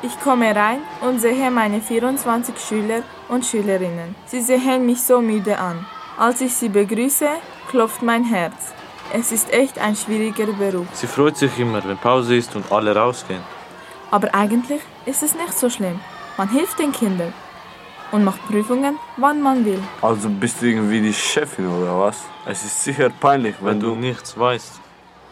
ich 0.01 0.19
komme 0.19 0.53
rein 0.55 0.79
und 1.01 1.19
sehe 1.19 1.49
meine 1.49 1.81
24 1.81 2.59
Schüler 2.59 3.01
und 3.29 3.45
Schülerinnen. 3.45 4.15
Sie 4.25 4.41
sehen 4.41 4.85
mich 4.85 5.01
so 5.01 5.21
müde 5.21 5.57
an. 5.57 5.85
Als 6.17 6.41
ich 6.41 6.53
sie 6.53 6.69
begrüße, 6.69 7.27
klopft 7.69 8.01
mein 8.01 8.25
Herz. 8.25 8.73
Es 9.13 9.31
ist 9.31 9.51
echt 9.53 9.79
ein 9.79 9.95
schwieriger 9.95 10.47
Beruf. 10.47 10.87
Sie 10.93 11.07
freut 11.07 11.37
sich 11.37 11.57
immer, 11.57 11.83
wenn 11.83 11.97
Pause 11.97 12.35
ist 12.35 12.55
und 12.55 12.69
alle 12.71 12.95
rausgehen. 12.95 13.41
Aber 14.11 14.33
eigentlich 14.35 14.81
ist 15.05 15.23
es 15.23 15.35
nicht 15.35 15.57
so 15.57 15.69
schlimm. 15.69 15.99
Man 16.37 16.49
hilft 16.49 16.79
den 16.79 16.91
Kindern 16.91 17.33
und 18.11 18.23
macht 18.23 18.45
Prüfungen, 18.47 18.97
wann 19.17 19.41
man 19.41 19.65
will. 19.65 19.79
Also 20.01 20.29
bist 20.29 20.61
du 20.61 20.67
irgendwie 20.67 21.01
die 21.01 21.13
Chefin 21.13 21.67
oder 21.67 21.99
was? 21.99 22.17
Es 22.45 22.63
ist 22.63 22.83
sicher 22.83 23.09
peinlich, 23.09 23.55
wenn, 23.59 23.67
Wenn 23.67 23.79
du 23.79 23.95
nichts 23.95 24.37
weißt, 24.37 24.79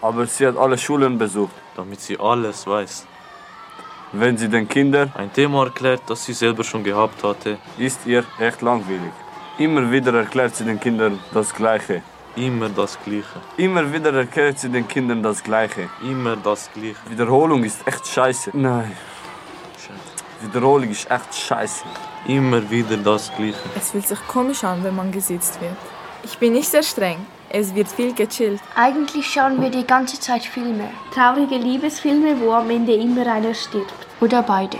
Aber 0.02 0.26
sie 0.26 0.48
hat 0.48 0.58
alle 0.58 0.78
Schulen 0.78 1.18
besucht. 1.18 1.54
damit 1.76 2.02
sie 2.02 2.20
alles 2.20 2.68
weiß. 2.68 3.08
Wenn 4.12 4.38
sie 4.38 4.48
den 4.50 4.68
Kindern, 4.68 5.12
Ein 5.16 5.32
Thema 5.34 5.64
erklärt, 5.66 6.02
das 6.08 6.24
sie 6.26 6.34
selber 6.34 6.64
schon 6.64 6.84
gehabt 6.84 7.24
hatte. 7.24 7.58
ist 7.78 8.06
ihr 8.06 8.24
echt 8.40 8.62
langweilig. 8.62 9.14
Immer 9.58 9.90
wieder 9.92 10.14
erklärt 10.14 10.56
sie 10.56 10.66
den 10.66 10.80
Kindern 10.80 11.20
das 11.34 11.54
Gleiche. 11.54 12.02
Immer 12.36 12.70
das 12.70 12.98
Gleiche. 13.04 13.40
Immer 13.58 13.92
wieder 13.94 14.12
erklärt 14.14 14.58
sie 14.60 14.70
den 14.70 14.88
Kindern 14.88 15.22
das 15.22 15.44
Gleiche. 15.44 15.90
Immer 16.02 16.36
das 16.36 16.70
Gleiche. 16.74 16.96
Wiederholung 17.08 17.64
ist 17.64 17.88
echt 17.88 18.08
scheiße. 18.08 18.50
Nein. 18.54 18.92
Wiederholung 20.42 20.90
ist 20.90 21.10
echt 21.10 21.34
scheiße. 21.36 21.86
Immer 22.28 22.70
wieder 22.70 22.96
das 22.98 23.32
Gleiche. 23.36 23.58
Es 23.76 23.92
fühlt 23.92 24.08
sich 24.08 24.28
komisch 24.28 24.64
an, 24.64 24.84
wenn 24.84 24.96
man 24.96 25.12
gesitzt 25.12 25.60
wird. 25.60 25.76
Ich 26.24 26.38
bin 26.38 26.54
nicht 26.54 26.70
sehr 26.70 26.84
streng. 26.84 27.18
Es 27.50 27.76
wird 27.76 27.90
viel 27.90 28.14
gechillt. 28.14 28.62
Eigentlich 28.76 29.28
schauen 29.28 29.62
wir 29.62 29.70
die 29.70 29.86
ganze 29.86 30.20
Zeit 30.20 30.44
Filme. 30.44 30.90
Traurige 31.14 31.58
Liebesfilme, 31.58 32.40
wo 32.40 32.52
am 32.54 32.70
Ende 32.70 32.94
immer 32.94 33.28
einer 33.28 33.54
stirbt. 33.54 33.94
Oder 34.22 34.42
beide. 34.42 34.78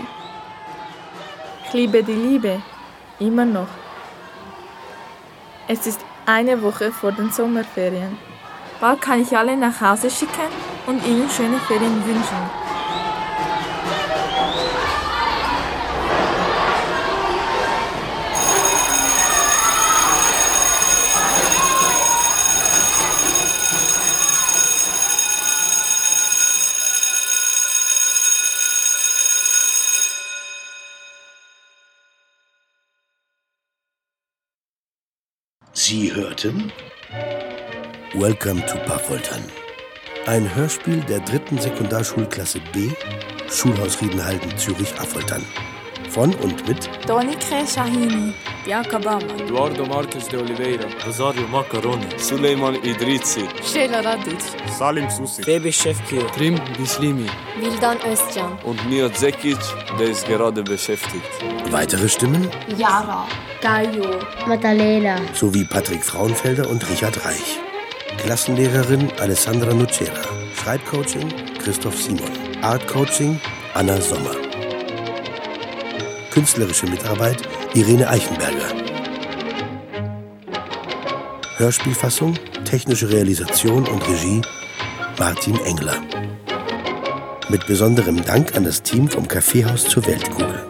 Ich 1.66 1.72
liebe 1.74 2.02
die 2.02 2.12
Liebe. 2.12 2.62
Immer 3.20 3.44
noch. 3.44 3.68
Es 5.68 5.86
ist 5.86 6.00
eine 6.26 6.62
Woche 6.62 6.90
vor 6.92 7.12
den 7.12 7.30
Sommerferien. 7.30 8.16
Bald 8.80 9.00
kann 9.02 9.20
ich 9.20 9.36
alle 9.36 9.56
nach 9.56 9.80
Hause 9.80 10.10
schicken 10.10 10.50
und 10.86 11.06
ihnen 11.06 11.28
schöne 11.28 11.58
Ferien 11.58 12.04
wünschen. 12.06 12.63
Sie 35.94 36.12
hörten 36.12 36.72
Welcome 38.14 38.66
to 38.66 38.76
Paffoltern. 38.78 39.44
Ein 40.26 40.52
Hörspiel 40.52 41.00
der 41.02 41.20
dritten 41.20 41.56
Sekundarschulklasse 41.56 42.58
B, 42.72 42.90
Schulhaus 43.48 44.02
Riedenhalden, 44.02 44.58
Zürich-Affoltern. 44.58 45.44
Von 46.14 46.32
und 46.44 46.68
mit 46.68 46.88
Donike 47.08 47.66
Shahini, 47.66 48.32
Bianca 48.64 48.98
Bama, 48.98 49.34
Eduardo 49.40 49.84
Marques 49.86 50.28
de 50.28 50.38
Oliveira. 50.38 50.84
Rosario 51.04 51.46
Macaroni. 51.48 52.06
Suleiman 52.18 52.76
Idrizi. 52.76 53.48
Sheila 53.72 54.00
Radic, 54.00 54.40
Salim 54.78 55.10
Susi. 55.10 55.42
Febe 55.42 55.72
Şefki. 55.72 56.18
Trim 56.36 56.56
Bislimi. 56.78 57.26
Vildan 57.60 57.98
Özcan. 58.06 58.52
Und 58.64 58.78
Nihat 58.90 59.16
Zekic, 59.18 59.58
der 59.98 60.06
ist 60.08 60.26
gerade 60.28 60.62
beschäftigt. 60.62 61.32
weitere 61.72 62.08
Stimmen 62.08 62.48
Yara. 62.78 63.26
Gaio. 63.60 64.20
Maddalena. 64.46 65.16
sowie 65.34 65.64
Patrick 65.64 66.04
Frauenfelder 66.04 66.70
und 66.70 66.88
Richard 66.90 67.24
Reich. 67.26 67.58
Klassenlehrerin 68.18 69.10
Alessandra 69.20 69.74
Nucera. 69.74 70.22
Schreibcoaching 70.62 71.28
Christoph 71.58 72.00
Simon. 72.00 72.30
Artcoaching 72.62 73.40
Anna 73.74 74.00
Sommer. 74.00 74.43
Künstlerische 76.34 76.86
Mitarbeit 76.86 77.48
Irene 77.74 78.10
Eichenberger. 78.10 78.74
Hörspielfassung, 81.58 82.34
technische 82.64 83.08
Realisation 83.08 83.86
und 83.86 84.02
Regie 84.08 84.42
Martin 85.16 85.54
Engler. 85.60 85.94
Mit 87.50 87.64
besonderem 87.68 88.24
Dank 88.24 88.56
an 88.56 88.64
das 88.64 88.82
Team 88.82 89.08
vom 89.08 89.28
Kaffeehaus 89.28 89.84
zur 89.84 90.04
Weltkugel. 90.06 90.60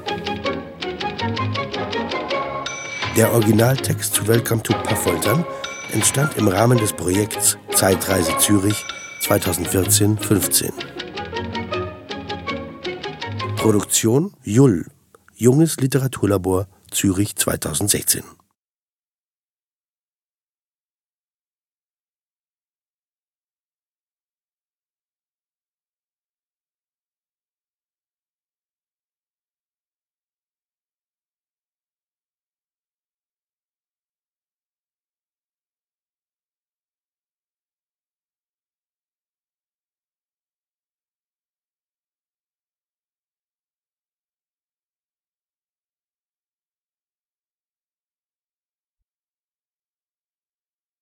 Der 3.17 3.33
Originaltext 3.33 4.15
zu 4.15 4.29
Welcome 4.29 4.63
to 4.63 4.75
Paffoltern 4.75 5.47
entstand 5.93 6.37
im 6.37 6.49
Rahmen 6.49 6.77
des 6.77 6.93
Projekts 6.93 7.57
Zeitreise 7.75 8.37
Zürich 8.37 8.85
2014-15. 9.23 10.73
Produktion 13.57 14.35
Jull, 14.43 14.85
Junges 15.37 15.77
Literaturlabor 15.79 16.69
Zürich 16.93 17.35
2016. 17.35 18.23